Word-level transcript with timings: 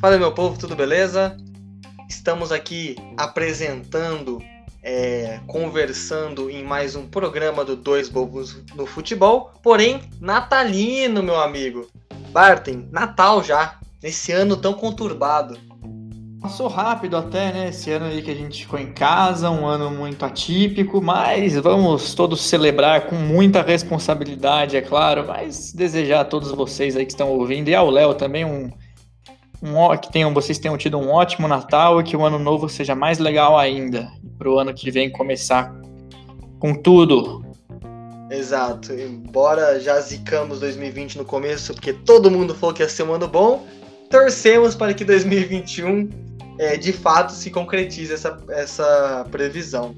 Fala 0.00 0.18
meu 0.18 0.32
povo, 0.32 0.58
tudo 0.58 0.76
beleza? 0.76 1.36
Estamos 2.08 2.52
aqui 2.52 2.94
apresentando, 3.16 4.40
é, 4.82 5.40
conversando 5.46 6.48
em 6.48 6.62
mais 6.62 6.94
um 6.94 7.08
programa 7.08 7.64
do 7.64 7.74
Dois 7.74 8.08
Bobos 8.08 8.62
no 8.74 8.86
Futebol, 8.86 9.52
porém 9.62 10.02
natalino, 10.20 11.22
meu 11.22 11.40
amigo. 11.40 11.88
Bartem, 12.30 12.88
Natal 12.92 13.42
já, 13.42 13.80
nesse 14.02 14.30
ano 14.30 14.56
tão 14.56 14.74
conturbado. 14.74 15.58
Passou 16.46 16.68
rápido 16.68 17.16
até, 17.16 17.52
né? 17.52 17.68
Esse 17.70 17.90
ano 17.90 18.06
aí 18.06 18.22
que 18.22 18.30
a 18.30 18.34
gente 18.34 18.62
ficou 18.62 18.78
em 18.78 18.92
casa, 18.92 19.50
um 19.50 19.66
ano 19.66 19.90
muito 19.90 20.24
atípico, 20.24 21.02
mas 21.02 21.56
vamos 21.56 22.14
todos 22.14 22.40
celebrar 22.40 23.08
com 23.08 23.16
muita 23.16 23.62
responsabilidade, 23.62 24.76
é 24.76 24.80
claro, 24.80 25.26
mas 25.26 25.72
desejar 25.72 26.20
a 26.20 26.24
todos 26.24 26.52
vocês 26.52 26.96
aí 26.96 27.04
que 27.04 27.10
estão 27.10 27.30
ouvindo 27.30 27.68
e 27.68 27.74
ao 27.74 27.90
Léo 27.90 28.14
também 28.14 28.44
um, 28.44 28.70
um 29.60 29.96
que 29.96 30.12
tenham, 30.12 30.32
vocês 30.32 30.56
tenham 30.56 30.78
tido 30.78 30.96
um 30.96 31.10
ótimo 31.10 31.48
Natal 31.48 32.00
e 32.00 32.04
que 32.04 32.16
o 32.16 32.24
ano 32.24 32.38
novo 32.38 32.68
seja 32.68 32.94
mais 32.94 33.18
legal 33.18 33.58
ainda, 33.58 34.08
para 34.38 34.48
o 34.48 34.56
ano 34.56 34.72
que 34.72 34.88
vem 34.88 35.10
começar 35.10 35.74
com 36.60 36.72
tudo. 36.76 37.44
Exato, 38.30 38.92
embora 38.92 39.80
já 39.80 39.98
zicamos 40.00 40.60
2020 40.60 41.18
no 41.18 41.24
começo, 41.24 41.74
porque 41.74 41.92
todo 41.92 42.30
mundo 42.30 42.54
falou 42.54 42.72
que 42.72 42.84
ia 42.84 42.88
ser 42.88 43.02
um 43.02 43.14
ano 43.14 43.26
bom, 43.26 43.66
torcemos 44.08 44.76
para 44.76 44.94
que 44.94 45.04
2021 45.04 46.25
é, 46.58 46.76
de 46.76 46.92
fato 46.92 47.32
se 47.32 47.50
concretize 47.50 48.12
essa, 48.12 48.36
essa 48.48 49.26
previsão. 49.30 49.94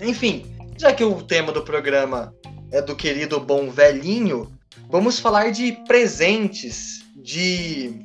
Enfim, 0.00 0.46
já 0.76 0.92
que 0.92 1.04
o 1.04 1.22
tema 1.22 1.52
do 1.52 1.62
programa 1.62 2.34
é 2.70 2.82
do 2.82 2.96
querido 2.96 3.40
bom 3.40 3.70
velhinho, 3.70 4.50
vamos 4.90 5.18
falar 5.18 5.50
de 5.50 5.72
presentes, 5.86 7.04
de. 7.16 8.02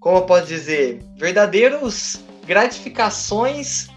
Como 0.00 0.18
eu 0.18 0.22
posso 0.22 0.46
dizer? 0.46 1.02
Verdadeiros 1.16 2.20
gratificações 2.46 3.88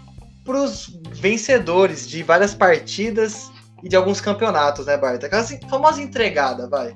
para 0.44 0.60
os 0.60 0.98
vencedores 1.12 2.08
de 2.08 2.22
várias 2.22 2.54
partidas 2.54 3.50
e 3.82 3.88
de 3.88 3.96
alguns 3.96 4.20
campeonatos, 4.20 4.86
né, 4.86 4.96
Bart? 4.96 5.22
Aquela 5.22 5.44
famosa 5.68 6.02
entregada, 6.02 6.68
vai. 6.68 6.94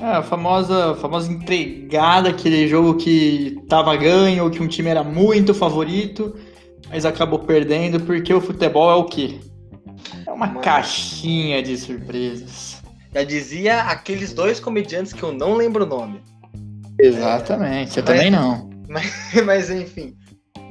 É, 0.00 0.16
a 0.16 0.22
famosa, 0.22 0.94
famosa 0.94 1.30
entregada, 1.30 2.30
aquele 2.30 2.66
jogo 2.66 2.94
que 2.94 3.62
tava 3.68 3.94
ganho, 3.96 4.44
ou 4.44 4.50
que 4.50 4.62
um 4.62 4.66
time 4.66 4.88
era 4.88 5.04
muito 5.04 5.52
favorito, 5.52 6.34
mas 6.88 7.04
acabou 7.04 7.40
perdendo, 7.40 8.00
porque 8.00 8.32
o 8.32 8.40
futebol 8.40 8.90
é 8.90 8.94
o 8.94 9.04
quê? 9.04 9.38
É 10.26 10.30
uma 10.30 10.46
Mano. 10.46 10.60
caixinha 10.60 11.62
de 11.62 11.76
surpresas. 11.76 12.82
Já 13.14 13.24
dizia 13.24 13.82
aqueles 13.82 14.32
dois 14.32 14.58
comediantes 14.58 15.12
que 15.12 15.22
eu 15.22 15.32
não 15.32 15.54
lembro 15.54 15.84
o 15.84 15.88
nome. 15.88 16.22
Exatamente, 16.98 17.90
é, 17.90 17.92
você 17.92 18.00
mas, 18.00 18.10
também 18.10 18.30
não. 18.30 18.70
Mas, 18.88 19.12
mas, 19.44 19.70
enfim, 19.70 20.16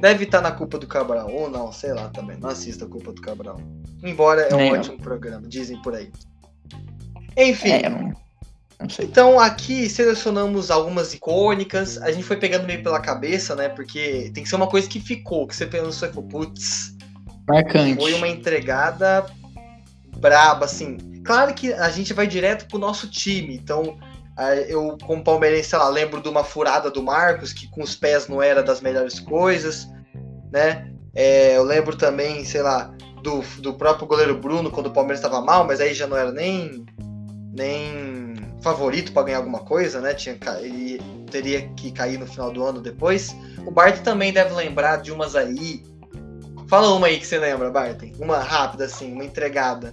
deve 0.00 0.24
estar 0.24 0.40
na 0.40 0.50
culpa 0.50 0.76
do 0.76 0.88
Cabral, 0.88 1.30
ou 1.32 1.48
não, 1.48 1.70
sei 1.70 1.92
lá 1.92 2.08
também. 2.08 2.36
Não 2.36 2.48
assista 2.48 2.84
a 2.84 2.88
culpa 2.88 3.12
do 3.12 3.20
Cabral. 3.20 3.60
Embora 4.02 4.42
é 4.42 4.54
um 4.54 4.58
Nem 4.58 4.72
ótimo 4.72 4.96
eu. 4.96 5.02
programa, 5.02 5.46
dizem 5.46 5.80
por 5.82 5.94
aí. 5.94 6.10
Enfim. 7.36 7.70
É, 7.70 7.88
não... 8.80 9.04
Então 9.04 9.38
aqui 9.38 9.88
selecionamos 9.88 10.70
algumas 10.70 11.14
icônicas. 11.14 11.98
A 11.98 12.10
gente 12.10 12.24
foi 12.24 12.36
pegando 12.36 12.66
meio 12.66 12.82
pela 12.82 13.00
cabeça, 13.00 13.54
né? 13.54 13.68
Porque 13.68 14.30
tem 14.34 14.42
que 14.42 14.48
ser 14.48 14.56
uma 14.56 14.68
coisa 14.68 14.88
que 14.88 15.00
ficou, 15.00 15.46
que 15.46 15.54
você 15.54 15.66
pensou 15.66 16.08
e 16.08 16.12
falou, 16.12 16.28
putz. 16.28 16.96
Marcante. 17.48 18.00
Foi 18.00 18.14
uma 18.14 18.28
entregada 18.28 19.26
braba, 20.18 20.64
assim. 20.64 20.98
Claro 21.24 21.54
que 21.54 21.72
a 21.72 21.90
gente 21.90 22.12
vai 22.12 22.26
direto 22.26 22.66
pro 22.68 22.78
nosso 22.78 23.08
time. 23.08 23.54
Então, 23.54 23.98
eu, 24.68 24.96
como 25.04 25.22
palmeirense, 25.22 25.70
sei 25.70 25.78
lá, 25.78 25.88
lembro 25.88 26.22
de 26.22 26.28
uma 26.28 26.44
furada 26.44 26.90
do 26.90 27.02
Marcos, 27.02 27.52
que 27.52 27.68
com 27.68 27.82
os 27.82 27.94
pés 27.94 28.28
não 28.28 28.42
era 28.42 28.62
das 28.62 28.80
melhores 28.80 29.20
coisas, 29.20 29.88
né? 30.50 30.90
É, 31.14 31.56
eu 31.56 31.64
lembro 31.64 31.96
também, 31.96 32.44
sei 32.44 32.62
lá, 32.62 32.94
do, 33.22 33.40
do 33.60 33.74
próprio 33.74 34.06
goleiro 34.06 34.38
Bruno, 34.38 34.70
quando 34.70 34.86
o 34.86 34.92
Palmeiras 34.92 35.18
estava 35.18 35.44
mal, 35.44 35.66
mas 35.66 35.80
aí 35.80 35.92
já 35.92 36.06
não 36.06 36.16
era 36.16 36.32
nem. 36.32 36.84
nem 37.52 38.09
favorito 38.62 39.12
para 39.12 39.24
ganhar 39.24 39.38
alguma 39.38 39.60
coisa, 39.60 40.00
né? 40.00 40.14
Tinha, 40.14 40.36
ele 40.60 41.00
teria 41.30 41.68
que 41.76 41.90
cair 41.90 42.18
no 42.18 42.26
final 42.26 42.52
do 42.52 42.64
ano 42.64 42.80
depois. 42.80 43.34
O 43.66 43.70
Bart 43.70 44.00
também 44.02 44.32
deve 44.32 44.54
lembrar 44.54 44.96
de 44.96 45.12
umas 45.12 45.34
aí. 45.34 45.82
Fala 46.68 46.94
uma 46.94 47.08
aí 47.08 47.18
que 47.18 47.26
você 47.26 47.38
lembra, 47.38 47.70
Bart. 47.70 48.02
Uma 48.18 48.38
rápida, 48.38 48.84
assim, 48.84 49.12
uma 49.12 49.24
entregada. 49.24 49.90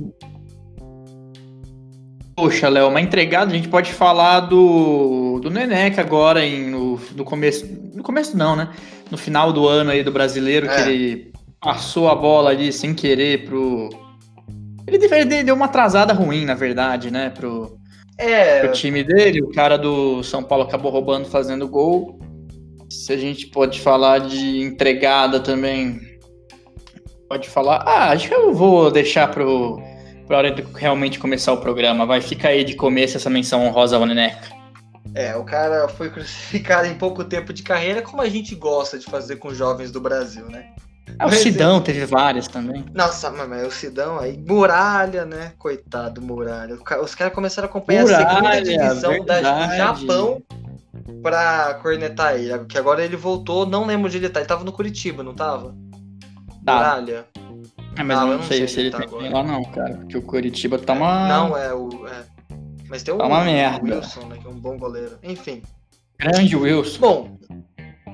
Poxa, 2.36 2.70
Léo, 2.70 2.90
uma 2.90 3.02
entregada, 3.02 3.52
a 3.52 3.56
gente 3.56 3.68
pode 3.68 3.92
falar 3.92 4.42
do, 4.42 5.40
do 5.42 5.50
Neneca 5.50 6.02
agora, 6.02 6.46
em, 6.46 6.70
no, 6.70 7.00
no 7.16 7.26
começo. 7.26 7.66
No 7.96 8.04
começo 8.04 8.38
não, 8.38 8.56
né? 8.56 8.70
No 9.10 9.18
final 9.18 9.52
do 9.52 9.68
ano 9.68 9.90
aí 9.90 10.04
do 10.04 10.12
brasileiro, 10.12 10.68
é. 10.68 10.76
que 10.76 10.82
ele 10.82 11.32
passou 11.60 12.08
a 12.08 12.16
bola 12.16 12.52
ali 12.52 12.72
sem 12.72 12.94
querer 12.94 13.46
pro. 13.46 13.90
Ele, 14.86 15.04
ele 15.04 15.44
deu 15.44 15.56
uma 15.56 15.66
atrasada 15.66 16.14
ruim, 16.14 16.46
na 16.46 16.54
verdade, 16.54 17.10
né? 17.10 17.32
Pro, 17.32 17.76
é. 18.18 18.66
O 18.66 18.72
time 18.72 19.04
dele, 19.04 19.42
o 19.42 19.52
cara 19.52 19.78
do 19.78 20.24
São 20.24 20.44
Paulo 20.44 20.64
acabou 20.64 20.92
roubando, 20.92 21.28
fazendo 21.28 21.68
gol. 21.68 22.20
Se 22.90 23.14
a 23.14 23.18
gente 23.18 23.48
pode 23.48 23.80
falar 23.80 24.20
de 24.20 24.62
entregada 24.62 25.40
também, 25.40 26.00
pode 27.30 27.50
falar. 27.50 27.84
Ah, 27.86 28.10
acho 28.12 28.28
que 28.28 28.34
eu 28.34 28.54
vou 28.54 28.90
deixar 28.90 29.30
pro, 29.30 29.82
pra 30.26 30.38
hora 30.38 30.52
de 30.52 30.62
realmente 30.76 31.20
começar 31.20 31.54
o 31.54 31.58
programa. 31.62 32.06
Vai, 32.06 32.22
ficar 32.22 32.50
aí 32.50 32.64
de 32.64 32.76
começo 32.76 33.18
essa 33.18 33.30
menção 33.30 33.66
honrosa 33.66 33.98
ao 33.98 34.06
Neneca. 34.06 34.56
É, 35.14 35.36
o 35.36 35.44
cara 35.44 35.88
foi 35.88 36.10
crucificado 36.10 36.88
em 36.88 36.96
pouco 36.96 37.24
tempo 37.24 37.54
de 37.54 37.64
carreira, 37.64 38.02
como 38.02 38.22
a 38.22 38.30
gente 38.30 38.56
gosta 38.56 39.00
de 39.00 39.06
fazer 39.06 39.38
com 39.38 39.54
jovens 39.54 39.92
do 39.92 40.02
Brasil, 40.02 40.46
né? 40.46 40.70
Ah, 41.20 41.28
o 41.28 41.32
Sidão 41.32 41.82
teve 41.82 42.06
várias 42.06 42.48
também. 42.48 42.86
Nossa, 42.94 43.32
mas 43.32 43.68
o 43.68 43.72
Sidão 43.72 44.20
aí, 44.20 44.38
Muralha, 44.38 45.26
né? 45.26 45.54
Coitado, 45.58 46.22
Muralha. 46.22 46.78
Os 47.02 47.16
caras 47.16 47.34
começaram 47.34 47.68
a 47.68 47.70
acompanhar 47.70 48.04
Muralha, 48.04 48.28
a 48.28 48.30
segunda 48.30 48.62
divisão 48.62 49.26
da, 49.26 49.68
do 49.68 49.76
Japão 49.76 50.44
pra 51.22 51.80
cornetar 51.82 52.36
ele. 52.36 52.66
Que 52.66 52.78
agora 52.78 53.04
ele 53.04 53.16
voltou, 53.16 53.66
não 53.66 53.86
lembro 53.86 54.08
onde 54.08 54.18
ele 54.18 54.30
tá. 54.30 54.40
Ele 54.40 54.50
tava 54.50 54.64
no 54.64 54.72
Curitiba, 54.72 55.24
não 55.24 55.34
tava? 55.34 55.76
Tá. 56.66 56.76
Muralha. 56.76 57.26
É, 57.98 58.04
mas 58.04 58.20
ah, 58.20 58.22
eu 58.22 58.38
não, 58.38 58.44
sei, 58.44 58.58
sei 58.60 58.68
se 58.68 58.80
ele, 58.82 58.92
tá 58.92 59.00
tem 59.00 59.34
lá 59.34 59.44
não, 59.44 59.64
cara. 59.64 59.96
Porque 59.96 60.18
o 60.18 60.22
Curitiba 60.22 60.78
tá 60.78 60.94
uma. 60.94 61.28
Não, 61.28 61.58
é 61.58 61.74
o. 61.74 62.08
É. 62.08 62.24
Mas 62.88 63.02
tem 63.02 63.14
o, 63.14 63.18
tá 63.18 63.26
uma 63.26 63.44
merda. 63.44 63.96
Wilson, 63.96 64.28
né? 64.28 64.38
Que 64.40 64.48
é 64.48 64.50
um 64.50 64.60
bom 64.60 64.78
goleiro. 64.78 65.18
Enfim. 65.24 65.64
Grande 66.20 66.56
Wilson. 66.56 67.00
Bom, 67.00 67.40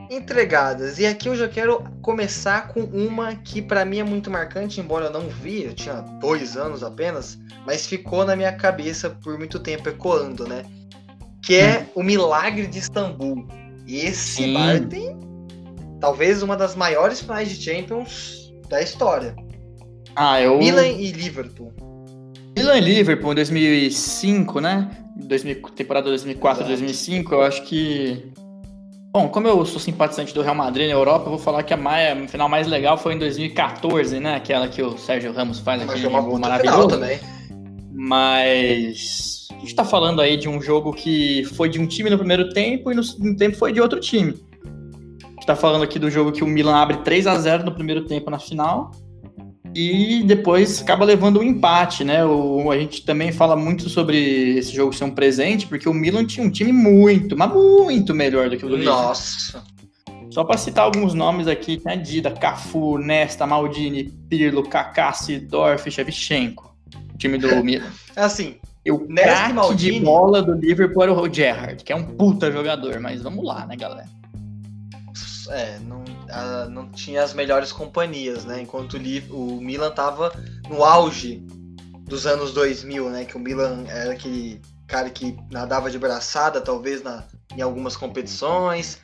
entregadas. 0.09 1.00
E 1.00 1.06
aqui 1.06 1.28
eu 1.28 1.36
já 1.36 1.47
quero 1.47 1.84
começar 2.02 2.69
com 2.69 2.81
uma 2.81 3.36
que 3.36 3.62
para 3.62 3.86
mim 3.86 4.00
é 4.00 4.03
muito 4.03 4.30
marcante, 4.30 4.80
embora 4.80 5.06
eu 5.06 5.12
não 5.12 5.28
vi, 5.28 5.64
eu 5.64 5.74
tinha 5.74 5.96
dois 6.19 6.58
anos 6.58 6.84
apenas, 6.84 7.38
mas 7.66 7.86
ficou 7.86 8.25
na 8.25 8.36
minha 8.36 8.52
cabeça 8.53 9.09
por 9.09 9.38
muito 9.38 9.59
tempo 9.59 9.90
ecoando, 9.90 10.47
né? 10.47 10.64
Que 11.41 11.56
é 11.56 11.80
hum. 11.80 12.02
o 12.02 12.03
Milagre 12.03 12.68
de 12.68 12.80
Istambul. 12.80 13.47
E 13.86 13.97
esse 13.97 14.44
Sim. 14.44 14.53
bar 14.53 14.88
tem 14.88 15.18
talvez 16.00 16.41
uma 16.41 16.56
das 16.56 16.75
maiores 16.75 17.22
finais 17.22 17.50
de 17.50 17.62
Champions 17.62 18.53
da 18.70 18.81
história. 18.81 19.35
Ah, 20.16 20.41
eu... 20.41 20.58
Milan 20.58 20.88
e 20.88 21.12
Liverpool. 21.12 21.74
Milan 22.56 22.78
e 22.78 22.81
Liverpool 22.81 23.31
em 23.31 23.35
2005, 23.35 24.59
né? 24.59 24.90
2000, 25.16 25.62
temporada 25.75 26.08
2004 26.08 26.66
2005, 26.66 27.34
eu 27.34 27.41
acho 27.41 27.64
que 27.64 28.31
Bom, 29.13 29.29
como 29.29 29.47
eu 29.47 29.63
sou 29.63 29.79
simpatizante 29.79 30.34
do 30.34 30.41
Real 30.41 30.56
Madrid 30.56 30.88
na 30.88 30.96
Europa, 30.96 31.28
eu 31.28 31.29
vou 31.29 31.38
falar 31.38 31.62
que 31.62 31.72
a, 31.72 31.78
mais, 31.78 32.18
a 32.18 32.28
final 32.28 32.50
mais 32.50 32.66
legal 32.66 32.97
foi 32.97 33.13
em 33.13 33.19
2014, 33.19 34.19
né? 34.19 34.34
Aquela 34.34 34.68
que 34.68 34.81
o 34.81 34.97
Sérgio 34.97 35.31
Ramos 35.31 35.59
faz 35.59 35.84
aqui 35.84 36.01
gol 36.01 36.40
maravilhoso. 36.40 36.88
também. 36.88 37.19
Mas 37.91 39.47
a 39.52 39.59
gente 39.59 39.75
tá 39.75 39.85
falando 39.85 40.20
aí 40.20 40.35
de 40.35 40.49
um 40.49 40.59
jogo 40.59 40.91
que 40.91 41.43
foi 41.53 41.70
de 41.70 41.79
um 41.79 41.85
time 41.85 42.09
no 42.09 42.17
primeiro 42.17 42.49
tempo 42.49 42.91
e 42.91 42.96
no 42.96 43.03
segundo 43.03 43.38
tempo 43.38 43.55
foi 43.55 43.72
de 43.72 43.79
outro 43.79 43.99
time. 43.99 44.34
A 45.23 45.28
gente 45.28 45.46
tá 45.46 45.55
falando 45.55 45.84
aqui 45.84 45.99
do 45.99 46.09
jogo 46.09 46.32
que 46.32 46.43
o 46.43 46.47
Milan 46.47 46.76
abre 46.76 46.97
3 46.97 47.28
a 47.28 47.38
0 47.38 47.66
no 47.66 47.72
primeiro 47.72 48.05
tempo 48.05 48.32
na 48.32 48.40
final 48.40 48.90
e 49.75 50.23
depois 50.23 50.81
acaba 50.81 51.05
levando 51.05 51.40
um 51.40 51.43
empate, 51.43 52.03
né? 52.03 52.23
O, 52.25 52.72
a 52.72 52.78
gente 52.78 53.03
também 53.03 53.31
fala 53.31 53.55
muito 53.55 53.90
sobre 53.90 54.58
esse 54.58 54.73
jogo 54.73 54.93
ser 54.93 55.05
um 55.05 55.11
presente, 55.11 55.67
porque 55.67 55.90
o 55.90 55.93
Milan 55.93 56.25
tinha 56.25 56.46
um 56.46 56.52
time 56.52 56.72
muito, 56.72 57.37
mas 57.37 57.52
muito 57.52 58.14
melhor 58.14 58.49
do 58.49 58.58
que 58.58 58.66
o 58.66 58.70
do 58.70 58.78
Nossa. 58.78 59.64
Só 60.29 60.43
para 60.43 60.58
citar 60.58 60.85
alguns 60.85 61.14
nomes 61.14 61.47
aqui, 61.47 61.81
né? 61.85 61.96
Dida, 61.96 62.31
Cafu, 62.31 62.97
Nesta, 62.97 63.46
Maldini, 63.46 64.05
Pirlo, 64.29 64.64
Kaká, 64.64 65.14
Sidorf, 65.14 65.90
Shevchenko. 65.90 66.76
O 67.14 67.17
time 67.17 67.37
do 67.37 67.55
Milan. 67.64 67.85
É 68.16 68.22
assim, 68.22 68.55
e 68.85 68.91
o 68.91 68.99
craque 68.99 69.76
de 69.76 69.99
bola 70.02 70.41
do 70.41 70.53
Liverpool 70.53 71.03
era 71.03 71.14
o 71.14 71.34
Gerrard, 71.34 71.84
que 71.84 71.93
é 71.93 71.96
um 71.96 72.03
puta 72.03 72.52
jogador, 72.52 72.99
mas 72.99 73.22
vamos 73.22 73.46
lá, 73.46 73.66
né, 73.66 73.78
galera? 73.78 74.09
É, 75.49 75.79
não, 75.79 76.03
a, 76.29 76.66
não 76.66 76.90
tinha 76.90 77.23
as 77.23 77.34
melhores 77.34 77.72
companhias, 77.72 78.45
né? 78.45 78.61
Enquanto 78.61 78.97
o, 78.97 79.57
o 79.57 79.61
Milan 79.61 79.91
tava 79.91 80.31
no 80.69 80.84
auge 80.84 81.45
dos 82.07 82.25
anos 82.25 82.53
2000, 82.53 83.09
né? 83.09 83.25
Que 83.25 83.35
o 83.35 83.40
Milan 83.40 83.85
era 83.87 84.13
aquele 84.13 84.61
cara 84.87 85.09
que 85.09 85.37
nadava 85.51 85.90
de 85.90 85.97
braçada, 85.97 86.61
talvez, 86.61 87.01
na, 87.01 87.23
em 87.55 87.61
algumas 87.61 87.97
competições. 87.97 88.99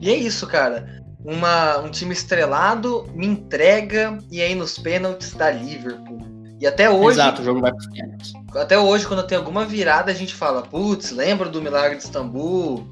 E 0.00 0.10
é 0.10 0.16
isso, 0.16 0.46
cara. 0.46 1.02
Uma, 1.24 1.78
um 1.78 1.90
time 1.90 2.12
estrelado 2.12 3.06
me 3.14 3.26
entrega 3.26 4.18
e 4.30 4.42
aí 4.42 4.54
nos 4.54 4.78
pênaltis 4.78 5.32
da 5.32 5.50
Liverpool. 5.50 6.20
E 6.60 6.66
até 6.66 6.88
hoje. 6.88 7.18
Exato, 7.18 7.42
o 7.42 7.44
jogo 7.44 7.60
vai 7.60 7.72
pros 7.72 7.86
pênaltis. 7.88 8.32
Até 8.54 8.78
hoje, 8.78 9.06
quando 9.06 9.26
tem 9.26 9.36
alguma 9.36 9.64
virada, 9.64 10.10
a 10.10 10.14
gente 10.14 10.34
fala: 10.34 10.62
putz, 10.62 11.10
lembra 11.10 11.48
do 11.48 11.60
milagre 11.60 11.96
de 11.96 12.04
Istambul? 12.04 12.86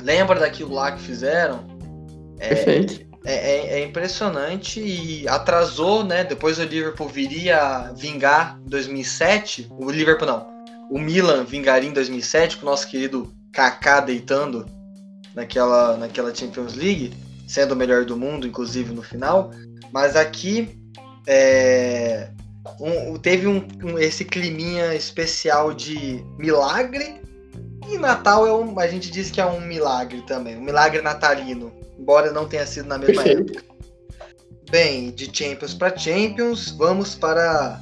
Lembra 0.00 0.40
daquilo 0.40 0.74
lá 0.74 0.92
que 0.92 1.00
fizeram? 1.00 1.64
É, 2.42 2.48
Perfeito. 2.48 3.06
É, 3.24 3.34
é, 3.34 3.78
é, 3.78 3.84
impressionante 3.84 4.80
e 4.80 5.28
atrasou, 5.28 6.02
né? 6.02 6.24
Depois 6.24 6.58
o 6.58 6.64
Liverpool 6.64 7.08
viria 7.08 7.92
vingar 7.96 8.58
em 8.66 8.68
2007. 8.68 9.68
O 9.70 9.88
Liverpool 9.90 10.26
não. 10.26 10.52
O 10.90 10.98
Milan 10.98 11.44
vingaria 11.44 11.88
em 11.88 11.92
2007 11.92 12.56
com 12.56 12.66
o 12.66 12.70
nosso 12.70 12.88
querido 12.88 13.32
Kaká 13.52 14.00
deitando 14.00 14.66
naquela, 15.34 15.96
naquela 15.96 16.34
Champions 16.34 16.74
League, 16.74 17.14
sendo 17.46 17.72
o 17.72 17.76
melhor 17.76 18.04
do 18.04 18.16
mundo, 18.16 18.44
inclusive 18.44 18.92
no 18.92 19.02
final. 19.02 19.52
Mas 19.92 20.16
aqui 20.16 20.76
é, 21.24 22.28
um, 22.80 23.16
teve 23.18 23.46
um, 23.46 23.66
um, 23.84 23.98
esse 24.00 24.24
climinha 24.24 24.94
especial 24.96 25.72
de 25.72 26.24
milagre. 26.36 27.22
E 27.88 27.98
Natal 27.98 28.46
é 28.46 28.52
um, 28.52 28.78
a 28.80 28.88
gente 28.88 29.10
diz 29.10 29.30
que 29.30 29.40
é 29.40 29.46
um 29.46 29.60
milagre 29.60 30.22
também, 30.22 30.56
um 30.56 30.62
milagre 30.62 31.02
natalino, 31.02 31.72
embora 31.98 32.32
não 32.32 32.46
tenha 32.46 32.66
sido 32.66 32.88
na 32.88 32.98
mesma 32.98 33.22
Perfeito. 33.22 33.58
época. 33.58 33.72
Bem, 34.70 35.10
de 35.10 35.30
Champions 35.36 35.74
para 35.74 35.96
Champions, 35.96 36.70
vamos 36.70 37.14
para 37.14 37.80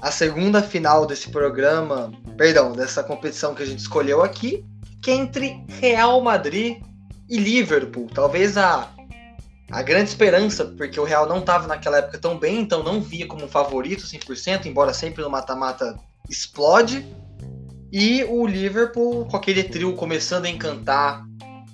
a 0.00 0.10
segunda 0.10 0.62
final 0.62 1.06
desse 1.06 1.28
programa, 1.30 2.12
perdão, 2.36 2.72
dessa 2.72 3.02
competição 3.02 3.54
que 3.54 3.62
a 3.62 3.66
gente 3.66 3.80
escolheu 3.80 4.22
aqui, 4.22 4.64
que 5.02 5.10
é 5.10 5.14
entre 5.14 5.62
Real 5.80 6.20
Madrid 6.20 6.80
e 7.28 7.36
Liverpool. 7.36 8.08
Talvez 8.14 8.56
a, 8.56 8.90
a 9.70 9.82
grande 9.82 10.10
esperança, 10.10 10.64
porque 10.64 10.98
o 10.98 11.04
Real 11.04 11.28
não 11.28 11.38
estava 11.38 11.66
naquela 11.66 11.98
época 11.98 12.18
tão 12.18 12.38
bem, 12.38 12.60
então 12.60 12.82
não 12.82 13.00
via 13.00 13.26
como 13.26 13.48
favorito 13.48 14.04
100%, 14.04 14.66
embora 14.66 14.94
sempre 14.94 15.22
no 15.22 15.30
mata-mata 15.30 15.98
explode. 16.28 17.06
E 17.92 18.24
o 18.24 18.46
Liverpool, 18.46 19.26
com 19.26 19.36
aquele 19.36 19.64
trio 19.64 19.94
começando 19.96 20.44
a 20.44 20.48
encantar, 20.48 21.24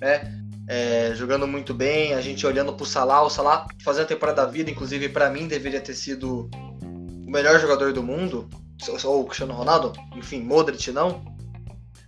né? 0.01 0.36
É, 0.67 1.13
jogando 1.15 1.47
muito 1.47 1.73
bem, 1.73 2.13
a 2.13 2.19
gente 2.19 2.45
olhando 2.45 2.73
pro 2.73 2.85
Salah, 2.85 3.23
o 3.23 3.29
Salah 3.29 3.65
fazendo 3.83 4.03
a 4.03 4.07
temporada 4.07 4.45
da 4.45 4.51
vida, 4.51 4.69
inclusive 4.69 5.07
para 5.07 5.29
mim 5.29 5.47
deveria 5.47 5.79
ter 5.79 5.93
sido 5.93 6.49
o 6.81 7.31
melhor 7.31 7.59
jogador 7.59 7.93
do 7.93 8.03
mundo, 8.03 8.49
ou 9.05 9.21
o 9.21 9.25
Cristiano 9.25 9.53
Ronaldo, 9.53 9.93
enfim, 10.15 10.41
Modric 10.41 10.91
não, 10.91 11.23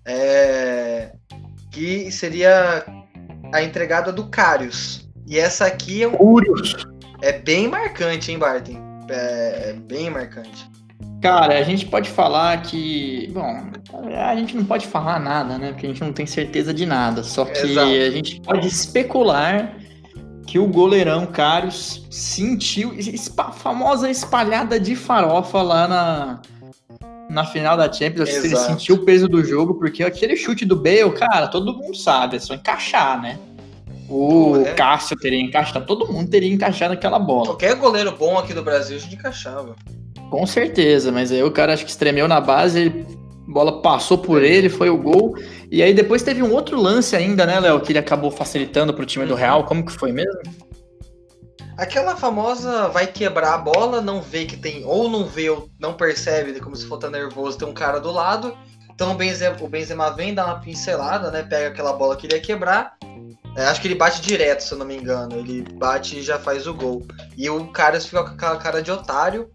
é, 0.06 1.11
que 1.71 2.11
seria 2.11 2.85
a 3.53 3.61
entregada 3.61 4.11
do 4.11 4.27
Carius. 4.27 5.07
E 5.25 5.38
essa 5.38 5.65
aqui 5.65 6.03
é, 6.03 6.07
um, 6.07 6.39
é 7.21 7.31
bem 7.31 7.67
marcante, 7.67 8.31
hein, 8.31 8.39
Barton? 8.39 9.06
É, 9.09 9.69
é, 9.69 9.73
bem 9.73 10.09
marcante. 10.09 10.69
Cara, 11.21 11.57
a 11.57 11.63
gente 11.63 11.86
pode 11.86 12.10
falar 12.10 12.62
que. 12.62 13.30
Bom, 13.33 13.71
a 14.16 14.36
gente 14.36 14.56
não 14.56 14.63
pode 14.63 14.88
falar 14.88 15.19
nada, 15.19 15.57
né? 15.57 15.71
Porque 15.71 15.86
a 15.86 15.89
gente 15.89 16.01
não 16.01 16.13
tem 16.13 16.25
certeza 16.25 16.74
de 16.74 16.86
nada. 16.86 17.24
Só 17.24 17.44
que 17.44 17.60
Exato. 17.60 17.88
a 17.88 18.10
gente 18.10 18.42
pode 18.42 18.68
especular 18.68 19.75
que 20.48 20.57
o 20.57 20.66
goleirão 20.66 21.27
Carius 21.27 22.07
sentiu 22.10 22.95
a 23.38 23.51
famosa 23.51 24.10
espalhada 24.10 24.80
de 24.80 24.95
farofa 24.95 25.62
lá 25.62 25.88
na, 25.88 26.42
na 27.30 27.45
final 27.45 27.77
da 27.77 27.92
Champions, 27.92 28.30
Exato. 28.30 28.48
ele 28.48 28.56
sentiu 28.56 28.95
o 28.95 29.06
peso 29.06 29.27
do 29.27 29.44
jogo, 29.44 29.75
porque 29.75 30.04
aquele 30.04 30.36
chute 30.36 30.66
do 30.66 30.75
Bale, 30.75 31.12
cara, 31.12 31.48
todo 31.48 31.77
mundo 31.77 31.95
sabe, 31.95 32.38
é 32.38 32.39
só 32.39 32.56
encaixar, 32.56 33.21
né? 33.21 33.38
O 34.10 34.57
é. 34.57 34.74
Cássio 34.74 35.16
teria 35.16 35.39
encaixado, 35.39 35.86
todo 35.86 36.12
mundo 36.12 36.27
teria 36.27 36.51
encaixado 36.51 36.95
aquela 36.95 37.19
bola. 37.19 37.45
Qualquer 37.45 37.75
goleiro 37.75 38.12
bom 38.18 38.39
aqui 38.39 38.51
do 38.51 38.63
Brasil 38.63 38.98
a 38.98 39.00
gente 39.00 39.13
encaixava. 39.13 39.75
Com 40.30 40.46
certeza, 40.46 41.12
mas 41.12 41.31
aí 41.31 41.44
o 41.44 41.52
cara 41.52 41.74
acho 41.74 41.86
que 41.86 41.92
estremeu 41.92 42.28
na 42.28 42.40
base, 42.40 43.06
a 43.48 43.52
bola 43.52 43.81
passou 43.81 44.18
por 44.18 44.44
ele, 44.44 44.70
foi 44.70 44.90
o 44.90 44.98
gol. 44.98 45.36
E 45.72 45.81
aí 45.81 45.94
depois 45.94 46.22
teve 46.22 46.44
um 46.44 46.54
outro 46.54 46.80
lance 46.80 47.16
ainda, 47.16 47.46
né, 47.46 47.60
Léo, 47.60 47.81
que 47.81 47.92
ele 47.92 48.00
acabou 48.00 48.30
facilitando 48.30 48.94
pro 48.94 49.06
time 49.06 49.26
do 49.26 49.34
uhum. 49.34 49.40
Real. 49.40 49.64
Como 49.66 49.86
que 49.86 49.92
foi 49.92 50.12
mesmo? 50.12 50.40
Aquela 51.78 52.16
famosa 52.16 52.90
vai 52.90 53.08
quebrar 53.08 53.54
a 53.54 53.58
bola, 53.58 54.02
não 54.02 54.22
vê 54.22 54.46
que 54.46 54.58
tem, 54.58 54.84
ou 54.86 55.10
não 55.10 55.26
vê, 55.26 55.50
ou 55.50 55.70
não 55.80 55.94
percebe, 55.94 56.60
como 56.60 56.76
se 56.76 56.86
for 56.86 56.98
tá 56.98 57.10
nervoso, 57.10 57.58
tem 57.58 57.68
um 57.68 57.74
cara 57.74 58.00
do 58.00 58.12
lado. 58.12 58.56
Então 58.94 59.14
o 59.14 59.16
Benzema, 59.16 59.56
o 59.62 59.68
Benzema 59.68 60.10
vem, 60.12 60.34
dá 60.34 60.46
uma 60.46 60.60
pincelada, 60.60 61.31
né? 61.31 61.42
Pega 61.42 61.70
aquela 61.70 61.94
bola 61.94 62.18
que 62.18 62.28
ele 62.28 62.36
ia 62.36 62.42
quebrar. 62.42 62.98
É, 63.56 63.64
acho 63.66 63.81
que 63.81 63.88
ele 63.88 63.96
bate 63.96 64.22
direto, 64.22 64.62
se 64.62 64.74
eu 64.74 64.78
não 64.78 64.86
me 64.86 64.98
engano. 64.98 65.38
Ele 65.38 65.62
bate 65.62 66.20
e 66.20 66.22
já 66.22 66.38
faz 66.38 66.68
o 66.68 66.74
gol. 66.74 67.02
E 67.38 67.50
o 67.50 67.68
cara 67.68 68.00
fica 68.00 68.24
com 68.24 68.31
aquela 68.31 68.58
cara 68.58 68.81
de 68.81 68.92
otário. 68.92 69.50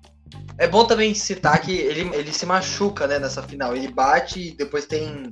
É 0.56 0.68
bom 0.68 0.84
também 0.84 1.14
citar 1.14 1.60
que 1.60 1.72
ele, 1.72 2.14
ele 2.14 2.32
se 2.32 2.46
machuca, 2.46 3.06
né, 3.06 3.18
nessa 3.18 3.42
final. 3.42 3.74
Ele 3.74 3.88
bate 3.88 4.48
e 4.48 4.56
depois 4.56 4.86
tem. 4.86 5.30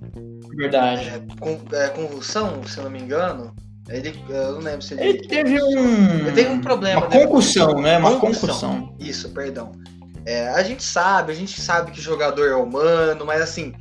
Verdade. 0.57 1.09
É, 1.09 1.23
com, 1.39 1.61
é, 1.75 1.89
convulsão, 1.89 2.63
se 2.67 2.79
eu 2.79 2.85
não 2.85 2.91
me 2.91 3.01
engano. 3.01 3.55
Ele, 3.89 4.15
eu 4.29 4.53
não 4.55 4.61
lembro 4.61 4.83
se 4.83 4.95
ele. 4.95 5.03
Ele 5.03 5.29
teve 5.29 5.63
um. 5.63 6.19
Ele 6.19 6.33
teve 6.33 6.51
um 6.51 6.61
problema. 6.61 7.07
Uma 7.07 7.09
né? 7.09 7.25
concussão, 7.25 7.81
né? 7.81 7.99
Uma 7.99 8.19
concussão. 8.19 8.49
concussão. 8.49 8.97
Isso, 8.99 9.29
perdão. 9.31 9.73
É, 10.25 10.49
a 10.49 10.63
gente 10.63 10.83
sabe, 10.83 11.33
a 11.33 11.35
gente 11.35 11.61
sabe 11.61 11.91
que 11.91 12.01
jogador 12.01 12.49
é 12.49 12.55
humano, 12.55 13.27
mas 13.27 13.41
assim, 13.41 13.75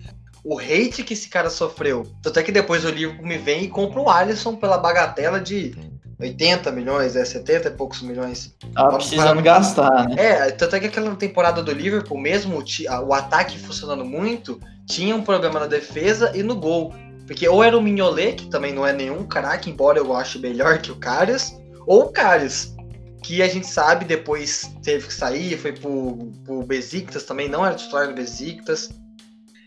o 0.43 0.59
hate 0.59 1.03
que 1.03 1.13
esse 1.13 1.29
cara 1.29 1.49
sofreu. 1.49 2.07
Tanto 2.21 2.39
é 2.39 2.43
que 2.43 2.51
depois 2.51 2.83
o 2.83 2.89
livro 2.89 3.21
me 3.23 3.38
vem 3.38 3.63
e 3.63 3.67
compra 3.67 3.99
o 3.99 4.09
Alisson 4.09 4.55
pela 4.55 4.77
bagatela 4.77 5.39
de 5.39 5.75
80 6.21 6.71
milhões, 6.71 7.15
é 7.15 7.25
70 7.25 7.68
e 7.68 7.71
poucos 7.71 8.01
milhões. 8.01 8.56
Tá 8.73 8.88
precisando 8.89 9.41
gastar, 9.41 10.07
né? 10.07 10.15
É, 10.18 10.51
tanto 10.51 10.75
é 10.75 10.79
que 10.79 10.88
aquela 10.88 11.15
temporada 11.15 11.63
do 11.63 11.71
Liverpool, 11.71 12.18
mesmo 12.18 12.63
o, 13.07 13.13
ataque 13.13 13.57
funcionando 13.57 14.06
muito, 14.06 14.59
tinha 14.85 15.15
um 15.15 15.23
problema 15.23 15.59
na 15.59 15.65
defesa 15.65 16.31
e 16.35 16.44
no 16.44 16.56
gol. 16.56 16.94
Porque 17.25 17.47
ou 17.47 17.63
era 17.63 17.77
o 17.77 17.81
Mignolet, 17.81 18.35
que 18.35 18.50
também 18.50 18.73
não 18.73 18.85
é 18.85 18.94
nenhum 18.94 19.23
craque, 19.25 19.69
embora 19.69 19.97
eu 19.97 20.15
ache 20.15 20.38
melhor 20.38 20.79
que 20.79 20.91
o 20.91 20.95
Karius, 20.95 21.53
ou 21.88 22.03
o 22.03 22.09
Karius, 22.09 22.75
que 23.24 23.41
a 23.41 23.47
gente 23.47 23.67
sabe 23.67 24.06
depois 24.06 24.71
teve 24.83 25.07
que 25.07 25.13
sair, 25.13 25.57
foi 25.57 25.71
pro, 25.71 26.31
pro 26.44 26.63
Besiktas 26.63 27.24
também, 27.24 27.50
não 27.50 27.65
era 27.65 27.75
titular 27.75 28.07
do 28.07 28.13
Besiktas. 28.13 28.89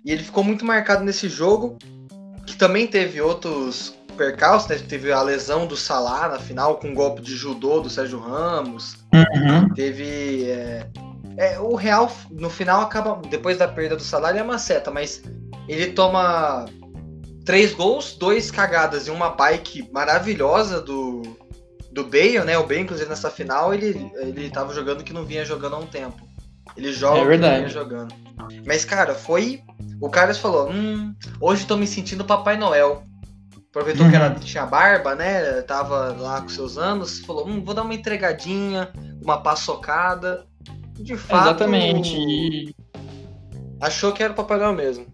E 0.04 0.12
ele 0.12 0.22
ficou 0.22 0.44
muito 0.44 0.64
marcado 0.64 1.02
nesse 1.02 1.28
jogo, 1.28 1.78
que 2.46 2.56
também 2.56 2.86
teve 2.86 3.20
outros 3.20 3.94
percalços, 4.14 4.68
né? 4.68 4.78
Teve 4.88 5.12
a 5.12 5.22
lesão 5.22 5.66
do 5.66 5.76
Salah 5.76 6.28
na 6.28 6.38
final, 6.38 6.76
com 6.76 6.88
um 6.88 6.94
golpe 6.94 7.20
de 7.20 7.34
judô 7.34 7.80
do 7.80 7.90
Sérgio 7.90 8.18
Ramos. 8.18 8.96
Uhum. 9.12 9.68
Teve... 9.74 10.50
É, 10.50 10.86
é, 11.36 11.58
o 11.58 11.74
Real, 11.74 12.10
no 12.30 12.48
final, 12.48 12.80
acaba... 12.80 13.20
Depois 13.28 13.58
da 13.58 13.68
perda 13.68 13.96
do 13.96 14.02
Salah, 14.02 14.30
ele 14.30 14.38
é 14.38 14.42
uma 14.42 14.58
seta, 14.58 14.90
mas 14.90 15.22
ele 15.68 15.88
toma 15.88 16.66
três 17.44 17.72
gols, 17.72 18.16
dois 18.16 18.50
cagadas 18.50 19.06
e 19.06 19.10
uma 19.10 19.30
bike 19.30 19.90
maravilhosa 19.92 20.80
do, 20.80 21.22
do 21.92 22.04
Bale, 22.04 22.40
né? 22.40 22.58
O 22.58 22.66
Bale, 22.66 22.80
inclusive, 22.80 23.08
nessa 23.08 23.30
final, 23.30 23.72
ele, 23.74 24.10
ele 24.16 24.50
tava 24.50 24.74
jogando 24.74 25.04
que 25.04 25.12
não 25.12 25.24
vinha 25.24 25.44
jogando 25.44 25.76
há 25.76 25.78
um 25.78 25.86
tempo. 25.86 26.26
Ele 26.76 26.92
joga 26.92 27.20
é 27.20 27.24
verdade. 27.24 27.56
vinha 27.56 27.68
jogando. 27.68 28.14
Mas, 28.66 28.84
cara, 28.84 29.14
foi. 29.14 29.62
O 30.00 30.10
Carlos 30.10 30.38
falou: 30.38 30.70
hum, 30.70 31.14
hoje 31.40 31.66
tô 31.66 31.76
me 31.76 31.86
sentindo 31.86 32.24
Papai 32.24 32.56
Noel. 32.56 33.04
Aproveitou 33.74 34.06
uhum. 34.06 34.10
que 34.12 34.16
ela 34.16 34.30
tinha 34.30 34.64
barba, 34.64 35.16
né? 35.16 35.60
Tava 35.62 36.16
lá 36.16 36.40
com 36.40 36.48
seus 36.48 36.78
anos. 36.78 37.18
Falou: 37.18 37.48
hum, 37.48 37.60
vou 37.60 37.74
dar 37.74 37.82
uma 37.82 37.92
entregadinha, 37.92 38.88
uma 39.20 39.38
paçocada. 39.38 40.46
De 40.92 41.16
fato. 41.16 41.48
Exatamente. 41.48 42.72
Achou 43.80 44.12
que 44.12 44.22
era 44.22 44.32
o 44.32 44.36
Papai 44.36 44.58
Noel 44.58 44.74
mesmo. 44.74 45.06